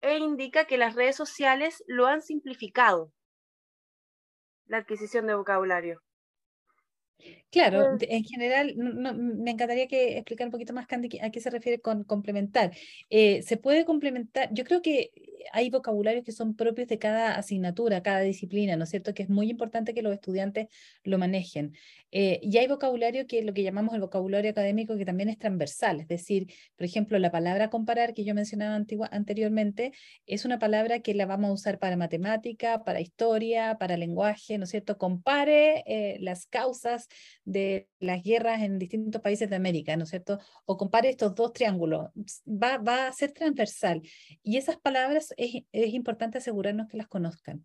e 0.00 0.18
indica 0.18 0.66
que 0.66 0.78
las 0.78 0.94
redes 0.94 1.16
sociales 1.16 1.82
lo 1.88 2.06
han 2.06 2.22
simplificado, 2.22 3.12
la 4.66 4.78
adquisición 4.78 5.26
de 5.26 5.34
vocabulario. 5.34 6.05
Claro, 7.50 7.96
en 8.00 8.24
general, 8.24 8.74
me 8.76 9.50
encantaría 9.52 9.86
que 9.86 10.16
explicar 10.18 10.46
un 10.48 10.50
poquito 10.50 10.72
más, 10.74 10.86
Candy, 10.86 11.18
a 11.22 11.30
qué 11.30 11.40
se 11.40 11.48
refiere 11.50 11.80
con 11.80 12.04
complementar. 12.04 12.72
Eh, 13.08 13.42
se 13.42 13.56
puede 13.56 13.84
complementar, 13.84 14.50
yo 14.52 14.64
creo 14.64 14.82
que 14.82 15.10
hay 15.52 15.70
vocabularios 15.70 16.24
que 16.24 16.32
son 16.32 16.54
propios 16.54 16.88
de 16.88 16.98
cada 16.98 17.36
asignatura, 17.36 18.02
cada 18.02 18.20
disciplina, 18.20 18.76
¿no 18.76 18.84
es 18.84 18.90
cierto? 18.90 19.14
Que 19.14 19.22
es 19.22 19.28
muy 19.28 19.50
importante 19.50 19.94
que 19.94 20.02
los 20.02 20.12
estudiantes 20.12 20.68
lo 21.04 21.18
manejen. 21.18 21.74
Eh, 22.12 22.38
y 22.42 22.56
hay 22.56 22.68
vocabulario 22.68 23.26
que 23.26 23.40
es 23.40 23.44
lo 23.44 23.52
que 23.52 23.62
llamamos 23.62 23.94
el 23.94 24.00
vocabulario 24.00 24.50
académico 24.50 24.96
que 24.96 25.04
también 25.04 25.28
es 25.28 25.38
transversal, 25.38 26.00
es 26.00 26.08
decir, 26.08 26.46
por 26.76 26.86
ejemplo, 26.86 27.18
la 27.18 27.30
palabra 27.30 27.68
comparar 27.68 28.14
que 28.14 28.24
yo 28.24 28.34
mencionaba 28.34 28.74
antigua, 28.74 29.08
anteriormente 29.12 29.92
es 30.24 30.44
una 30.44 30.58
palabra 30.58 31.00
que 31.00 31.14
la 31.14 31.26
vamos 31.26 31.50
a 31.50 31.52
usar 31.52 31.78
para 31.78 31.96
matemática, 31.96 32.84
para 32.84 33.00
historia, 33.00 33.76
para 33.78 33.96
lenguaje, 33.96 34.56
¿no 34.56 34.64
es 34.64 34.70
cierto? 34.70 34.98
Compare 34.98 35.82
eh, 35.86 36.16
las 36.20 36.46
causas 36.46 37.08
de 37.44 37.88
las 37.98 38.22
guerras 38.22 38.62
en 38.62 38.78
distintos 38.78 39.20
países 39.20 39.50
de 39.50 39.56
América, 39.56 39.96
¿no 39.96 40.04
es 40.04 40.10
cierto? 40.10 40.38
O 40.64 40.76
compare 40.76 41.10
estos 41.10 41.34
dos 41.34 41.52
triángulos, 41.52 42.08
va, 42.46 42.78
va 42.78 43.08
a 43.08 43.12
ser 43.12 43.32
transversal. 43.32 44.02
Y 44.42 44.56
esas 44.56 44.76
palabras 44.78 45.34
es, 45.36 45.94
importante 45.94 46.38
asegurarnos 46.38 46.88
que 46.88 46.96
las 46.96 47.08
conozcan. 47.08 47.64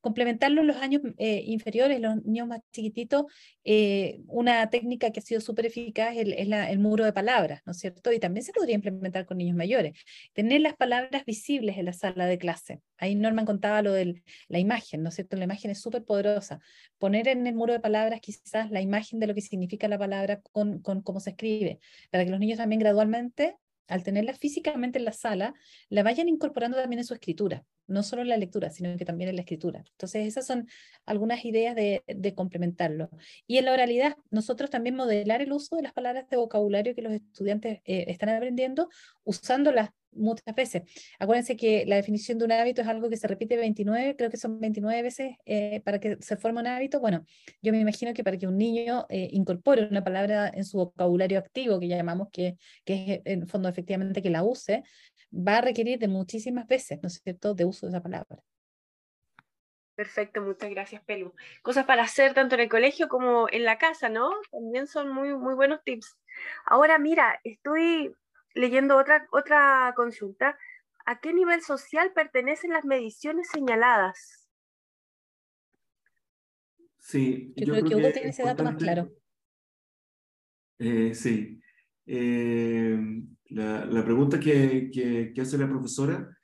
Complementarlo 0.00 0.60
en 0.60 0.66
los 0.66 0.76
años 0.76 1.02
eh, 1.18 1.42
inferiores, 1.46 2.00
los 2.00 2.22
niños 2.24 2.48
más 2.48 2.60
chiquititos, 2.72 3.24
eh, 3.64 4.20
una 4.26 4.68
técnica 4.70 5.10
que 5.10 5.20
ha 5.20 5.22
sido 5.22 5.40
súper 5.40 5.66
eficaz 5.66 6.16
es, 6.16 6.22
el, 6.22 6.52
el 6.52 6.78
muro 6.78 7.04
de 7.04 7.12
palabras, 7.12 7.62
¿no 7.66 7.72
es 7.72 7.78
cierto? 7.78 8.12
Y 8.12 8.20
también 8.20 8.44
se 8.44 8.52
podría 8.52 8.74
implementar 8.74 9.26
con 9.26 9.38
niños 9.38 9.56
mayores. 9.56 9.92
Tener 10.32 10.60
las 10.60 10.74
palabras 10.74 11.24
visibles 11.24 11.76
en 11.78 11.86
la 11.86 11.92
sala 11.92 12.26
de 12.26 12.38
clase. 12.38 12.80
Ahí 12.98 13.14
Norman 13.14 13.46
contaba 13.46 13.82
lo 13.82 13.92
de 13.92 14.22
la 14.48 14.58
imagen, 14.58 15.02
¿no 15.02 15.08
es 15.08 15.16
cierto? 15.16 15.36
La 15.36 15.44
imagen 15.44 15.70
es 15.70 15.80
súper 15.80 16.04
poderosa. 16.04 16.60
Poner 16.98 17.28
en 17.28 17.46
el 17.46 17.54
muro 17.54 17.72
de 17.72 17.80
palabras 17.80 18.20
quizás 18.20 18.70
la 18.70 18.80
imagen 18.80 19.18
de 19.18 19.26
lo 19.26 19.34
que 19.34 19.40
significa 19.40 19.88
la 19.88 19.98
palabra 19.98 20.40
con, 20.52 20.80
con 20.80 21.02
cómo 21.02 21.20
se 21.20 21.30
escribe, 21.30 21.80
para 22.10 22.24
que 22.24 22.30
los 22.30 22.40
niños 22.40 22.58
también 22.58 22.80
gradualmente 22.80 23.56
al 23.88 24.02
tenerla 24.02 24.34
físicamente 24.34 24.98
en 24.98 25.04
la 25.04 25.12
sala, 25.12 25.54
la 25.88 26.02
vayan 26.02 26.28
incorporando 26.28 26.76
también 26.76 27.00
en 27.00 27.04
su 27.04 27.14
escritura, 27.14 27.64
no 27.86 28.02
solo 28.02 28.22
en 28.22 28.28
la 28.28 28.36
lectura, 28.36 28.70
sino 28.70 28.96
que 28.96 29.04
también 29.04 29.30
en 29.30 29.36
la 29.36 29.42
escritura. 29.42 29.84
Entonces, 29.90 30.26
esas 30.26 30.46
son 30.46 30.68
algunas 31.04 31.44
ideas 31.44 31.74
de, 31.74 32.34
complementarlo. 32.34 33.10
Y 33.46 33.58
en 33.58 33.66
la 33.66 33.72
oralidad, 33.72 34.16
nosotros 34.30 34.70
también 34.70 34.96
modelar 34.96 35.42
el 35.42 35.52
uso 35.52 35.76
de 35.76 35.82
las 35.82 35.92
palabras 35.92 36.28
de 36.28 36.36
vocabulario 36.36 36.94
que 36.94 37.02
los 37.02 37.12
estudiantes 37.12 37.80
eh, 37.84 38.04
están 38.08 38.30
aprendiendo, 38.30 38.88
usándolas 39.24 39.90
muchas 40.12 40.54
veces. 40.54 40.82
Acuérdense 41.18 41.56
que 41.56 41.84
la 41.86 41.96
definición 41.96 42.38
de 42.38 42.44
un 42.44 42.52
hábito 42.52 42.82
es 42.82 42.88
algo 42.88 43.08
que 43.08 43.16
se 43.16 43.26
repite 43.26 43.56
29, 43.56 44.16
creo 44.16 44.30
que 44.30 44.36
son 44.36 44.60
29 44.60 45.02
veces 45.02 45.36
eh, 45.44 45.80
para 45.84 46.00
que 46.00 46.16
se 46.20 46.36
forme 46.36 46.60
un 46.60 46.66
hábito. 46.66 47.00
Bueno, 47.00 47.24
yo 47.62 47.72
me 47.72 47.80
imagino 47.80 48.14
que 48.14 48.24
para 48.24 48.36
que 48.38 48.46
un 48.46 48.58
niño 48.58 49.06
eh, 49.08 49.28
incorpore 49.32 49.86
una 49.86 50.04
palabra 50.04 50.50
en 50.54 50.64
su 50.64 50.78
vocabulario 50.78 51.38
activo, 51.38 51.80
que 51.80 51.88
llamamos 51.88 52.28
que, 52.32 52.56
que 52.84 53.14
es 53.14 53.20
en 53.24 53.48
fondo 53.48 53.68
efectivamente 53.68 54.22
que 54.22 54.30
la 54.30 54.42
use, 54.42 54.82
va 55.32 55.58
a 55.58 55.60
requerir 55.62 55.98
de 55.98 56.08
muchísimas 56.08 56.66
veces, 56.66 56.98
¿no 57.02 57.08
es 57.08 57.20
cierto?, 57.22 57.54
de 57.54 57.64
uso 57.64 57.86
de 57.86 57.90
esa 57.90 58.02
palabra. 58.02 58.42
Perfecto, 59.94 60.40
muchas 60.40 60.70
gracias, 60.70 61.02
Pelu. 61.04 61.34
Cosas 61.62 61.84
para 61.84 62.02
hacer 62.02 62.32
tanto 62.32 62.54
en 62.54 62.62
el 62.62 62.68
colegio 62.68 63.08
como 63.08 63.46
en 63.50 63.64
la 63.64 63.76
casa, 63.76 64.08
¿no? 64.08 64.30
También 64.50 64.86
son 64.86 65.12
muy, 65.12 65.34
muy 65.36 65.54
buenos 65.54 65.82
tips. 65.84 66.16
Ahora, 66.64 66.98
mira, 66.98 67.38
estoy 67.44 68.14
leyendo 68.54 68.96
otra, 68.96 69.26
otra 69.32 69.92
consulta. 69.96 70.58
¿A 71.04 71.20
qué 71.20 71.32
nivel 71.32 71.62
social 71.62 72.12
pertenecen 72.14 72.70
las 72.70 72.84
mediciones 72.84 73.48
señaladas? 73.48 74.48
Sí, 76.98 77.52
yo, 77.56 77.74
creo, 77.74 77.84
que 77.84 77.96
Hugo 77.96 78.12
tiene 78.12 78.28
ese 78.28 78.44
dato 78.44 78.62
más 78.62 78.76
claro. 78.76 79.10
Eh, 80.78 81.14
sí. 81.14 81.60
Eh, 82.06 82.98
la, 83.50 83.84
la, 83.84 84.04
pregunta 84.04 84.38
que, 84.38 84.90
que, 84.92 85.32
que, 85.34 85.40
hace 85.40 85.58
la 85.58 85.68
profesora 85.68 86.36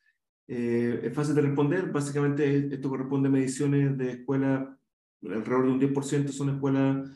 eh, 0.49 1.01
es 1.05 1.15
fácil 1.15 1.35
de 1.35 1.43
responder. 1.43 1.91
Básicamente, 1.93 2.69
esto 2.75 2.89
corresponde 2.89 3.29
a 3.29 3.33
mediciones 3.33 3.97
de 3.97 4.11
escuela, 4.13 4.77
alrededor 5.23 5.67
de 5.67 5.73
un 5.73 5.81
10% 5.81 6.29
son 6.29 6.51
escuelas 6.51 7.09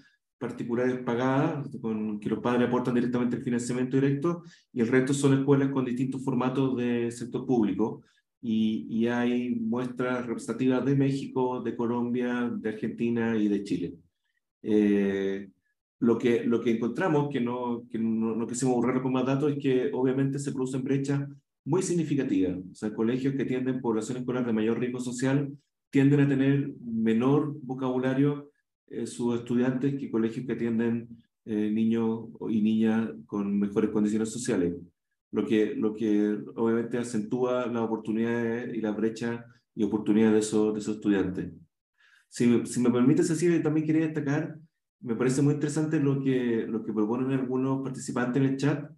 particulares 0.43 0.99
pagadas, 1.05 1.71
con, 1.81 2.19
que 2.19 2.29
los 2.29 2.41
padres 2.41 2.67
aportan 2.67 2.97
directamente 2.97 3.37
el 3.37 3.45
financiamiento 3.45 3.97
directo, 3.97 4.43
y 4.73 4.81
el 4.81 4.89
resto 4.89 5.15
son 5.15 5.39
escuelas 5.39 5.71
con 5.71 5.85
distintos 5.85 6.25
formatos 6.25 6.77
de 6.77 7.11
sector 7.13 7.47
público. 7.47 8.03
Y, 8.43 8.89
y 8.91 9.07
hay 9.07 9.55
muestras 9.55 10.27
representativas 10.27 10.85
de 10.85 10.97
México, 10.97 11.63
de 11.63 11.77
Colombia, 11.77 12.51
de 12.53 12.71
Argentina 12.71 13.37
y 13.37 13.47
de 13.47 13.63
Chile. 13.63 13.95
Eh, 14.63 15.49
lo, 16.01 16.19
que, 16.19 16.43
lo 16.45 16.61
que 16.61 16.73
encontramos, 16.73 17.29
que 17.33 17.41
no, 17.41 17.85
que 17.89 18.01
no, 18.01 18.35
no 18.35 18.47
quisimos 18.49 18.75
borrarlo 18.75 19.03
con 19.03 19.13
más 19.13 19.27
datos, 19.27 19.53
es 19.53 19.59
que 19.63 19.91
obviamente 19.93 20.41
se 20.41 20.51
producen 20.51 20.83
brechas 20.83 21.21
muy 21.65 21.83
significativas. 21.83 22.57
O 22.73 22.75
sea, 22.75 22.93
colegios 22.93 23.37
que 23.37 23.45
tienden 23.45 23.81
población 23.81 24.19
escolar 24.19 24.45
de 24.45 24.53
mayor 24.53 24.81
riesgo 24.81 24.99
social 24.99 25.57
tienden 25.91 26.21
a 26.21 26.29
tener 26.29 26.73
menor 26.81 27.55
vocabulario 27.63 28.52
eh, 28.93 29.07
sus 29.07 29.37
estudiantes 29.39 29.99
que 29.99 30.11
colegios 30.11 30.47
que 30.47 30.53
atienden 30.53 31.09
eh, 31.45 31.71
niños 31.71 32.29
y 32.49 32.63
niñas 32.63 33.11
con 33.27 33.59
mejores 33.59 33.91
condiciones 33.91 34.31
sociales, 34.31 34.75
lo 35.33 35.47
que, 35.47 35.75
lo 35.75 35.95
que 35.95 36.39
obviamente 36.55 36.99
acentúa 36.99 37.67
las 37.67 37.83
oportunidades 37.83 38.75
y 38.75 38.81
la 38.81 38.93
brecha 38.93 39.45
y 39.75 39.83
oportunidades 39.83 40.35
de 40.35 40.39
esos, 40.41 40.75
de 40.75 40.81
esos 40.81 40.97
estudiantes. 40.97 41.53
Si, 42.29 42.67
si 42.67 42.81
me 42.81 42.91
permite, 42.91 43.23
Cecilia, 43.23 43.63
también 43.63 43.87
quería 43.87 44.07
destacar, 44.07 44.57
me 45.01 45.17
parece 45.17 45.43
muy 45.43 45.55
interesante 45.55 45.99
lo 45.99 46.23
que, 46.23 46.67
lo 46.69 46.85
que 46.85 46.93
proponen 46.93 47.33
algunos 47.33 47.83
participantes 47.83 48.43
en 48.43 48.49
el 48.49 48.57
chat 48.57 48.91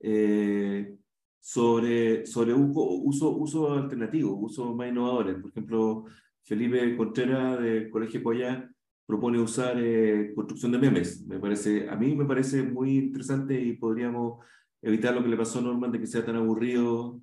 eh, 0.00 0.96
sobre, 1.40 2.26
sobre 2.26 2.52
uso, 2.52 3.30
uso 3.30 3.72
alternativo, 3.72 4.34
uso 4.34 4.74
más 4.74 4.88
innovadores. 4.88 5.36
Por 5.36 5.50
ejemplo, 5.50 6.04
Felipe 6.42 6.96
Contreras 6.96 7.60
del 7.60 7.88
Colegio 7.90 8.22
Coya 8.22 8.70
propone 9.06 9.38
usar 9.38 9.76
eh, 9.78 10.32
construcción 10.34 10.72
de 10.72 10.78
memes. 10.78 11.24
Me 11.26 11.38
parece, 11.38 11.88
a 11.88 11.96
mí 11.96 12.14
me 12.14 12.24
parece 12.24 12.62
muy 12.62 12.98
interesante 12.98 13.58
y 13.58 13.74
podríamos 13.74 14.44
evitar 14.82 15.14
lo 15.14 15.22
que 15.22 15.28
le 15.28 15.36
pasó 15.36 15.60
a 15.60 15.62
Norman 15.62 15.92
de 15.92 16.00
que 16.00 16.06
sea 16.06 16.24
tan 16.24 16.36
aburrido. 16.36 17.20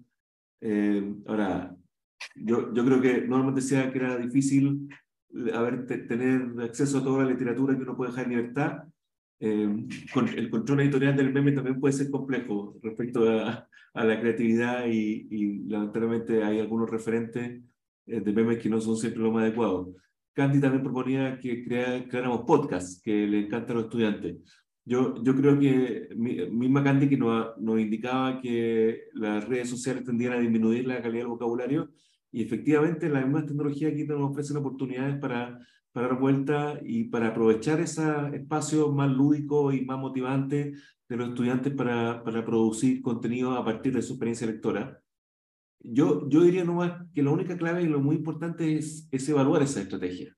Eh, 0.61 1.13
ahora, 1.27 1.75
yo, 2.35 2.73
yo 2.73 2.85
creo 2.85 3.01
que 3.01 3.21
Norman 3.27 3.53
decía 3.53 3.91
que 3.91 3.99
era 3.99 4.17
difícil 4.17 4.89
haber, 5.53 5.85
tener 5.85 6.61
acceso 6.61 6.99
a 6.99 7.03
toda 7.03 7.25
la 7.25 7.31
literatura 7.31 7.75
que 7.75 7.83
uno 7.83 7.97
puede 7.97 8.11
dejar 8.11 8.25
en 8.25 8.37
libertad. 8.37 8.83
Eh, 9.39 9.87
con, 10.13 10.29
el 10.29 10.49
control 10.49 10.81
editorial 10.81 11.17
del 11.17 11.33
meme 11.33 11.51
también 11.51 11.79
puede 11.79 11.93
ser 11.93 12.09
complejo 12.09 12.77
respecto 12.81 13.29
a, 13.29 13.67
a 13.93 14.05
la 14.05 14.21
creatividad 14.21 14.85
y, 14.87 15.27
y, 15.29 15.63
lamentablemente 15.67 16.43
hay 16.43 16.61
algunos 16.61 16.89
referentes 16.89 17.61
de 18.05 18.33
memes 18.33 18.59
que 18.59 18.69
no 18.69 18.79
son 18.79 18.95
siempre 18.95 19.21
lo 19.21 19.31
más 19.31 19.43
adecuado. 19.43 19.93
Candy 20.33 20.59
también 20.59 20.83
proponía 20.83 21.37
que 21.37 21.63
creáramos 21.63 22.41
podcasts 22.41 23.01
que 23.03 23.27
le 23.27 23.45
encantan 23.45 23.71
a 23.71 23.73
los 23.75 23.85
estudiantes. 23.85 24.37
Yo, 24.85 25.23
yo 25.23 25.35
creo 25.35 25.57
que 25.59 26.09
misma 26.15 26.83
Candy 26.83 27.07
que 27.07 27.17
nos, 27.17 27.57
nos 27.59 27.79
indicaba 27.79 28.41
que 28.41 29.03
las 29.13 29.47
redes 29.47 29.69
sociales 29.69 30.03
tendían 30.03 30.33
a 30.33 30.39
disminuir 30.39 30.87
la 30.87 31.01
calidad 31.01 31.21
del 31.21 31.27
vocabulario 31.27 31.91
y 32.31 32.43
efectivamente 32.43 33.07
las 33.09 33.23
mismas 33.23 33.45
tecnologías 33.45 33.93
aquí 33.93 34.05
nos 34.05 34.31
ofrecen 34.31 34.57
oportunidades 34.57 35.17
para, 35.19 35.59
para 35.91 36.07
dar 36.07 36.19
vuelta 36.19 36.79
y 36.83 37.05
para 37.05 37.27
aprovechar 37.27 37.79
ese 37.79 38.03
espacio 38.33 38.91
más 38.91 39.11
lúdico 39.11 39.71
y 39.71 39.85
más 39.85 39.99
motivante 39.99 40.73
de 41.07 41.17
los 41.17 41.29
estudiantes 41.29 41.73
para, 41.73 42.23
para 42.23 42.43
producir 42.43 43.01
contenido 43.01 43.51
a 43.51 43.63
partir 43.63 43.93
de 43.93 44.01
su 44.01 44.13
experiencia 44.13 44.47
lectora 44.47 45.02
yo, 45.83 46.27
yo 46.29 46.41
diría 46.41 46.63
nomás 46.63 46.93
que 47.13 47.21
la 47.21 47.31
única 47.31 47.57
clave 47.57 47.83
y 47.83 47.87
lo 47.87 47.99
muy 47.99 48.15
importante 48.15 48.77
es, 48.77 49.07
es 49.11 49.27
evaluar 49.27 49.61
esa 49.61 49.81
estrategia. 49.81 50.35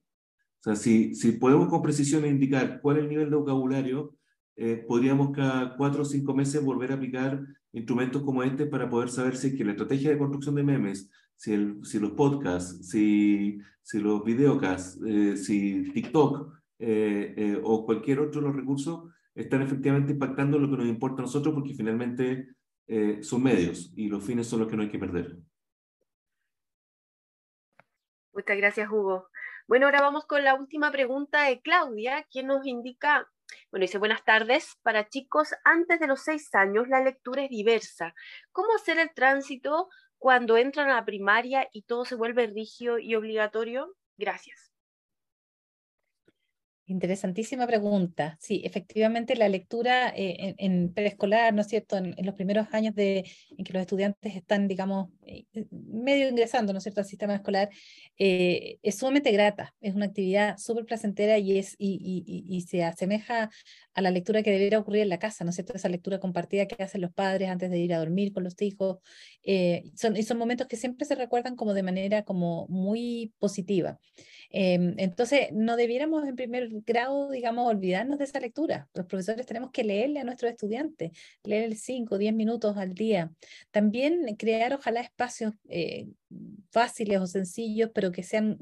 O 0.59 0.63
sea, 0.63 0.75
si, 0.75 1.13
si 1.13 1.33
podemos 1.33 1.69
con 1.69 1.83
precisión 1.83 2.25
indicar 2.25 2.81
cuál 2.81 2.97
es 2.97 3.03
el 3.03 3.09
nivel 3.09 3.29
de 3.29 3.35
vocabulario, 3.35 4.15
eh, 4.55 4.83
podríamos 4.87 5.31
cada 5.31 5.77
cuatro 5.77 6.01
o 6.01 6.05
cinco 6.05 6.33
meses 6.33 6.63
volver 6.63 6.91
a 6.91 6.95
aplicar 6.95 7.45
instrumentos 7.73 8.23
como 8.23 8.41
este 8.41 8.65
para 8.65 8.89
poder 8.89 9.09
saber 9.09 9.37
si 9.37 9.47
es 9.47 9.55
que 9.55 9.65
la 9.65 9.71
estrategia 9.71 10.09
de 10.09 10.17
construcción 10.17 10.55
de 10.55 10.63
memes, 10.63 11.11
si, 11.35 11.53
el, 11.53 11.85
si 11.85 11.99
los 11.99 12.11
podcasts, 12.11 12.89
si, 12.89 13.59
si 13.83 13.99
los 13.99 14.23
videocasts, 14.23 14.99
eh, 15.05 15.37
si 15.37 15.91
TikTok 15.91 16.53
eh, 16.79 17.59
o 17.63 17.85
cualquier 17.85 18.21
otro 18.21 18.41
de 18.41 18.47
los 18.47 18.55
recursos 18.55 19.11
están 19.35 19.61
efectivamente 19.61 20.13
impactando 20.13 20.57
lo 20.57 20.69
que 20.69 20.77
nos 20.77 20.87
importa 20.87 21.21
a 21.21 21.25
nosotros, 21.25 21.53
porque 21.53 21.73
finalmente 21.75 22.47
eh, 22.87 23.23
son 23.23 23.43
medios 23.43 23.91
y 23.95 24.07
los 24.07 24.23
fines 24.23 24.47
son 24.47 24.59
los 24.59 24.69
que 24.69 24.75
no 24.75 24.83
hay 24.83 24.89
que 24.89 24.99
perder. 24.99 25.37
Muchas 28.33 28.57
gracias, 28.57 28.89
Hugo. 28.91 29.29
Bueno, 29.67 29.87
ahora 29.87 30.01
vamos 30.01 30.25
con 30.25 30.43
la 30.43 30.55
última 30.55 30.91
pregunta 30.91 31.45
de 31.45 31.61
Claudia, 31.61 32.27
quien 32.29 32.47
nos 32.47 32.67
indica, 32.67 33.27
bueno, 33.71 33.85
dice 33.85 33.97
buenas 33.97 34.23
tardes, 34.23 34.77
para 34.83 35.09
chicos 35.09 35.55
antes 35.63 35.99
de 35.99 36.07
los 36.07 36.21
seis 36.21 36.53
años 36.53 36.87
la 36.87 37.01
lectura 37.01 37.45
es 37.45 37.49
diversa. 37.49 38.13
¿Cómo 38.51 38.75
hacer 38.75 38.99
el 38.99 39.13
tránsito 39.13 39.89
cuando 40.17 40.57
entran 40.57 40.89
a 40.89 40.95
la 40.95 41.05
primaria 41.05 41.67
y 41.71 41.83
todo 41.83 42.05
se 42.05 42.15
vuelve 42.15 42.47
rígido 42.47 42.99
y 42.99 43.15
obligatorio? 43.15 43.95
Gracias. 44.17 44.74
Interesantísima 46.87 47.65
pregunta. 47.65 48.37
Sí, 48.39 48.61
efectivamente 48.63 49.35
la 49.35 49.49
lectura 49.49 50.13
eh, 50.15 50.53
en, 50.59 50.93
preescolar, 50.93 51.51
¿no 51.51 51.61
es 51.61 51.67
cierto?, 51.67 51.97
en, 51.97 52.15
los 52.23 52.35
primeros 52.35 52.67
años 52.73 52.93
de, 52.93 53.25
en 53.57 53.65
que 53.65 53.73
los 53.73 53.81
estudiantes 53.81 54.35
están, 54.35 54.67
digamos, 54.67 55.09
eh, 55.25 55.45
eh, 55.53 55.65
medio 55.71 56.29
ingresando, 56.29 56.73
¿no 56.73 56.77
es 56.77 56.83
cierto?, 56.83 57.01
al 57.01 57.07
sistema 57.07 57.33
escolar, 57.33 57.69
es 58.17 58.95
sumamente 58.95 59.31
grata, 59.31 59.73
es 59.81 59.95
una 59.95 60.05
actividad 60.05 60.57
súper 60.59 60.85
placentera 60.85 61.39
y, 61.39 61.57
es, 61.57 61.75
y, 61.79 62.23
y, 62.27 62.55
y, 62.55 62.61
se 62.61 62.83
asemeja 62.83 63.49
a 63.95 64.01
la 64.01 64.11
lectura 64.11 64.43
que 64.43 64.51
debería 64.51 64.77
ocurrir 64.77 65.01
en 65.01 65.09
la 65.09 65.17
casa, 65.17 65.43
¿no 65.43 65.49
es 65.49 65.55
cierto?, 65.55 65.73
esa 65.73 65.89
lectura 65.89 66.19
compartida 66.19 66.67
que 66.67 66.83
hacen 66.83 67.01
los 67.01 67.11
padres 67.11 67.49
antes 67.49 67.71
de 67.71 67.79
ir 67.79 67.95
a 67.95 67.99
dormir 67.99 68.31
con 68.31 68.43
los 68.43 68.61
hijos. 68.61 68.99
son, 69.95 70.17
y 70.17 70.21
son 70.21 70.37
momentos 70.37 70.67
que 70.67 70.77
siempre 70.77 71.07
se 71.07 71.15
recuerdan 71.15 71.55
como 71.55 71.73
de 71.73 71.81
manera 71.81 72.21
como 72.23 72.67
muy 72.67 73.33
positiva. 73.39 73.99
Em, 74.57 74.95
entonces, 74.99 75.49
no 75.51 75.75
debiéramos 75.75 76.25
en 76.25 76.37
primer 76.37 76.69
grado, 76.85 77.29
digamos, 77.29 77.67
olvidarnos 77.67 78.17
de 78.17 78.23
esa 78.23 78.39
lectura. 78.39 78.87
Los 78.93 79.05
profesores 79.05 79.45
tenemos 79.45 79.71
que 79.71 79.83
leerle 79.83 80.21
a 80.21 80.23
nuestros 80.23 80.49
estudiantes, 80.49 81.11
leer 81.43 81.75
5 81.75 82.15
o 82.15 82.17
10 82.17 82.33
minutos 82.33 82.77
al 82.77 82.93
día. 82.93 83.33
También 83.71 84.33
crear, 84.37 84.73
ojalá, 84.73 85.01
espacios 85.01 85.53
eh, 85.67 86.07
fáciles 86.71 87.19
o 87.19 87.27
sencillos, 87.27 87.91
pero 87.93 88.13
que 88.13 88.23
sean 88.23 88.57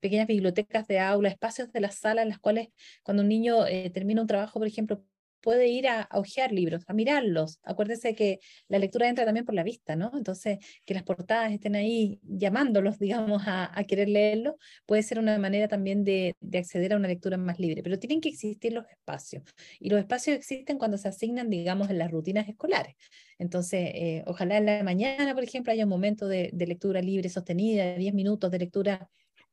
pequeñas 0.00 0.26
bibliotecas 0.26 0.88
de 0.88 0.98
aula, 0.98 1.28
espacios 1.28 1.70
de 1.70 1.82
la 1.82 1.92
sala 1.92 2.22
en 2.22 2.30
las 2.30 2.40
cuales 2.40 2.70
cuando 3.04 3.22
un 3.22 3.28
niño 3.28 3.64
eh, 3.64 3.90
termina 3.90 4.20
un 4.22 4.26
trabajo, 4.26 4.58
por 4.58 4.66
ejemplo, 4.66 5.04
puede 5.48 5.68
ir 5.68 5.88
a, 5.88 6.02
a, 6.02 6.18
ojear 6.18 6.52
libros, 6.52 6.84
a 6.88 6.92
mirarlos. 6.92 7.58
Acuérdese 7.62 8.14
que 8.14 8.38
la 8.68 8.78
lectura 8.78 9.08
entra 9.08 9.24
también 9.24 9.46
por 9.46 9.54
la 9.54 9.62
vista, 9.62 9.96
¿no? 9.96 10.10
Entonces, 10.14 10.58
que 10.84 10.92
las 10.92 11.04
portadas 11.04 11.52
estén 11.52 11.74
ahí 11.74 12.20
llamándolos, 12.22 12.98
digamos, 13.38 13.44
a, 13.46 13.70
a 13.74 13.84
querer 13.84 14.10
leerlo, 14.10 14.58
puede 14.84 15.02
ser 15.02 15.18
una 15.18 15.38
manera 15.38 15.66
también 15.66 16.04
de, 16.04 16.36
de, 16.40 16.58
acceder 16.58 16.92
a 16.92 16.96
una 16.98 17.08
lectura 17.08 17.38
más 17.38 17.58
libre. 17.58 17.82
Pero 17.82 17.98
tienen 17.98 18.20
que 18.20 18.28
existir 18.28 18.74
los 18.74 18.84
espacios. 18.90 19.42
Y 19.80 19.88
los 19.88 19.98
espacios 19.98 20.36
existen 20.36 20.76
cuando 20.76 20.98
se 20.98 21.08
asignan, 21.08 21.48
digamos, 21.48 21.88
en 21.88 21.96
las 21.96 22.10
rutinas 22.10 22.46
escolares. 22.46 22.94
Entonces, 23.38 23.90
eh, 23.94 24.24
ojalá 24.26 24.58
en 24.58 24.66
la 24.66 24.82
mañana, 24.82 25.32
por 25.32 25.44
ejemplo, 25.44 25.72
haya 25.72 25.84
un 25.84 25.90
momento 25.90 26.28
de, 26.28 26.50
de 26.52 26.66
lectura 26.66 27.00
libre 27.00 27.30
sostenida, 27.30 27.94
10 27.94 28.12
minutos 28.12 28.50
de 28.50 28.58
lectura 28.58 29.08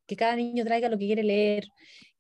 que 0.08 0.15
cada 0.15 0.36
niño 0.36 0.63
traiga 0.65 0.89
lo 0.89 0.97
que 0.97 1.05
quiere 1.05 1.23
leer, 1.23 1.67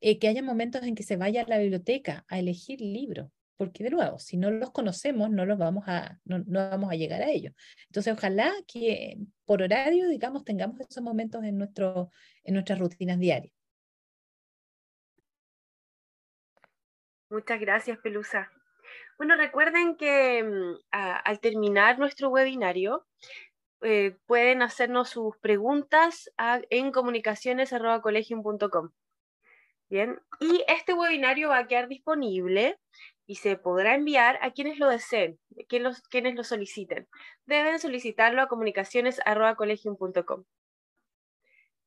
eh, 0.01 0.19
que 0.19 0.27
haya 0.27 0.41
momentos 0.41 0.83
en 0.83 0.95
que 0.95 1.03
se 1.03 1.17
vaya 1.17 1.43
a 1.43 1.47
la 1.47 1.57
biblioteca 1.57 2.25
a 2.27 2.39
elegir 2.39 2.81
libros, 2.81 3.29
porque 3.57 3.83
de 3.83 3.89
nuevo, 3.89 4.19
si 4.19 4.37
no 4.37 4.51
los 4.51 4.71
conocemos, 4.71 5.29
no, 5.29 5.45
los 5.45 5.57
vamos 5.57 5.85
a, 5.87 6.19
no, 6.25 6.43
vamos 6.47 6.91
a 6.91 6.95
llegar 6.95 7.21
a 7.21 7.29
ellos. 7.29 7.53
Entonces, 7.87 8.13
ojalá 8.13 8.51
que 8.67 9.17
por 9.45 9.61
horario, 9.61 10.07
digamos, 10.09 10.43
tengamos 10.43 10.79
esos 10.81 11.03
momentos 11.03 11.43
en, 11.43 11.57
nuestro, 11.57 12.09
en 12.43 12.53
nuestras 12.53 12.79
rutinas 12.79 13.19
diarias. 13.19 13.53
Muchas 17.29 17.59
gracias, 17.59 17.97
Pelusa. 17.99 18.51
Bueno, 19.17 19.35
recuerden 19.35 19.95
que 19.95 20.43
mm, 20.43 20.75
al 20.91 21.39
terminar 21.39 21.97
nuestro 21.99 22.29
webinario, 22.29 23.05
eh, 23.81 24.17
pueden 24.25 24.61
hacernos 24.61 25.09
sus 25.09 25.37
preguntas 25.37 26.31
en 26.69 26.91
comunicaciones.colegium.com. 26.91 28.89
Bien, 29.89 30.19
y 30.39 30.63
este 30.67 30.93
webinario 30.93 31.49
va 31.49 31.59
a 31.59 31.67
quedar 31.67 31.87
disponible 31.87 32.79
y 33.27 33.35
se 33.35 33.55
podrá 33.57 33.95
enviar 33.95 34.39
a 34.41 34.51
quienes 34.51 34.79
lo 34.79 34.89
deseen, 34.89 35.39
quienes, 35.67 36.01
quienes 36.09 36.35
lo 36.35 36.43
soliciten. 36.43 37.07
Deben 37.45 37.79
solicitarlo 37.79 38.41
a 38.41 38.47
comunicaciones.colegium.com. 38.47 40.43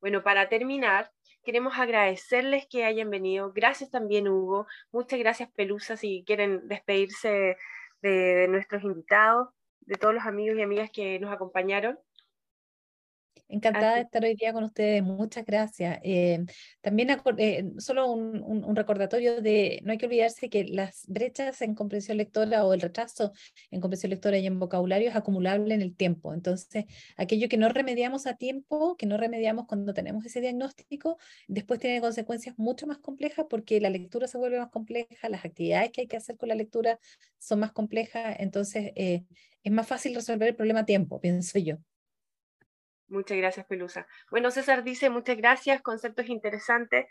Bueno, 0.01 0.23
para 0.23 0.49
terminar, 0.49 1.11
queremos 1.43 1.77
agradecerles 1.77 2.67
que 2.69 2.85
hayan 2.85 3.11
venido. 3.11 3.53
Gracias 3.53 3.91
también, 3.91 4.29
Hugo. 4.29 4.67
Muchas 4.93 5.19
gracias, 5.19 5.51
Pelusa, 5.53 5.97
si 5.97 6.23
quieren 6.25 6.69
despedirse 6.69 7.57
de 8.01 8.47
nuestros 8.49 8.85
invitados, 8.85 9.49
de 9.81 9.97
todos 9.97 10.15
los 10.15 10.25
amigos 10.25 10.57
y 10.59 10.63
amigas 10.63 10.91
que 10.93 11.19
nos 11.19 11.33
acompañaron. 11.33 11.99
Encantada 13.51 13.95
de 13.95 14.03
estar 14.03 14.23
hoy 14.23 14.35
día 14.35 14.53
con 14.53 14.65
ustedes, 14.65 15.03
muchas 15.03 15.45
gracias. 15.47 15.99
Eh, 16.03 16.45
también 16.83 17.09
eh, 17.39 17.65
solo 17.79 18.13
un, 18.13 18.43
un, 18.43 18.77
recordatorio 18.77 19.41
de, 19.41 19.81
no 19.85 19.93
hay 19.93 19.99
que 19.99 20.05
olvidarse 20.05 20.51
que 20.51 20.65
las 20.65 21.07
brechas 21.09 21.63
en 21.63 21.75
comprensión 21.75 22.19
lectora 22.19 22.67
o 22.67 22.75
el 22.75 22.83
retraso 22.83 23.33
en 23.71 23.81
comprensión 23.81 24.11
lectora 24.11 24.37
y 24.37 24.47
en 24.47 24.59
vocabulario 24.59 25.09
es 25.09 25.17
acumulable 25.17 25.75
en 25.75 25.81
el 25.81 25.97
tiempo. 25.97 26.35
Entonces, 26.35 26.85
aquello 27.17 27.49
que 27.49 27.57
no 27.57 27.71
remediamos 27.71 28.27
a 28.27 28.37
tiempo, 28.37 28.97
que 28.97 29.07
no 29.07 29.17
remediamos 29.17 29.67
cuando 29.67 29.95
tenemos 29.95 30.27
ese 30.27 30.43
diagnóstico, 30.43 31.17
después 31.47 31.81
tiene 31.81 32.03
consecuencias 32.03 32.59
mucho 32.59 32.87
más 32.87 32.99
complejas 32.99 33.47
porque 33.49 33.81
la 33.81 33.89
lectura 33.89 34.29
se 34.29 34.37
vuelve 34.37 34.59
más 34.59 34.71
compleja, 34.71 35.29
las 35.31 35.47
actividades 35.47 35.91
que 35.91 36.03
hay 36.03 36.07
que 36.07 36.19
hacer 36.19 36.37
con 36.37 36.51
la 36.51 36.55
lectura 36.55 36.99
son 37.39 37.61
más 37.61 37.73
complejas, 37.73 38.37
entonces 38.41 38.93
eh, 38.95 39.25
es 39.63 39.73
más 39.73 39.87
fácil 39.87 40.15
resolver 40.15 40.49
el 40.49 40.57
problema 40.57 40.81
a 40.81 40.87
tiempo, 40.87 41.19
pienso 41.21 41.59
yo. 41.59 41.79
Muchas 43.09 43.39
gracias, 43.39 43.67
Pelusa. 43.67 44.07
Bueno, 44.31 44.51
César 44.51 44.85
dice 44.85 45.09
muchas 45.09 45.37
gracias, 45.37 45.81
conceptos 45.83 46.29
interesantes. 46.29 47.07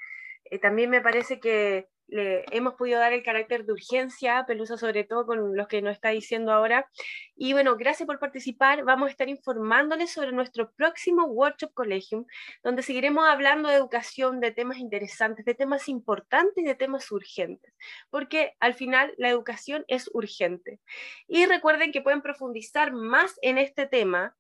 Eh, 0.45 0.59
también 0.59 0.89
me 0.89 1.01
parece 1.01 1.39
que 1.39 1.87
le 2.07 2.45
hemos 2.51 2.75
podido 2.75 2.99
dar 2.99 3.11
el 3.11 3.23
carácter 3.23 3.65
de 3.65 3.73
urgencia, 3.73 4.45
Pelusa 4.47 4.77
sobre 4.77 5.03
todo 5.03 5.25
con 5.25 5.57
los 5.57 5.67
que 5.67 5.81
nos 5.81 5.93
está 5.93 6.09
diciendo 6.09 6.53
ahora. 6.53 6.89
Y 7.35 7.51
bueno, 7.51 7.75
gracias 7.75 8.07
por 8.07 8.19
participar. 8.19 8.83
Vamos 8.85 9.07
a 9.07 9.11
estar 9.11 9.27
informándoles 9.27 10.11
sobre 10.11 10.31
nuestro 10.31 10.71
próximo 10.71 11.25
Workshop 11.25 11.73
Collegium, 11.73 12.25
donde 12.63 12.81
seguiremos 12.81 13.27
hablando 13.27 13.67
de 13.67 13.75
educación, 13.75 14.39
de 14.39 14.51
temas 14.51 14.77
interesantes, 14.77 15.45
de 15.45 15.55
temas 15.55 15.89
importantes 15.89 16.63
de 16.63 16.75
temas 16.75 17.11
urgentes, 17.11 17.73
porque 18.09 18.53
al 18.59 18.73
final 18.73 19.13
la 19.17 19.29
educación 19.29 19.83
es 19.87 20.09
urgente. 20.13 20.79
Y 21.27 21.45
recuerden 21.45 21.91
que 21.91 22.01
pueden 22.01 22.21
profundizar 22.21 22.93
más 22.93 23.37
en 23.41 23.57
este 23.57 23.85
tema 23.85 24.35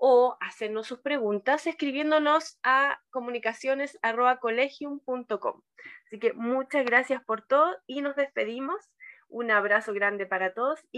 o 0.00 0.36
hacernos 0.40 0.86
sus 0.86 1.00
preguntas 1.00 1.66
escribiéndonos 1.66 2.58
a 2.62 3.00
comunicaciones.colegium.com. 3.10 5.62
Así 6.06 6.18
que 6.18 6.32
muchas 6.32 6.84
gracias 6.84 7.22
por 7.24 7.42
todo 7.42 7.76
y 7.86 8.00
nos 8.00 8.16
despedimos. 8.16 8.90
Un 9.28 9.50
abrazo 9.50 9.92
grande 9.92 10.24
para 10.24 10.54
todos 10.54 10.80
y 10.90 10.96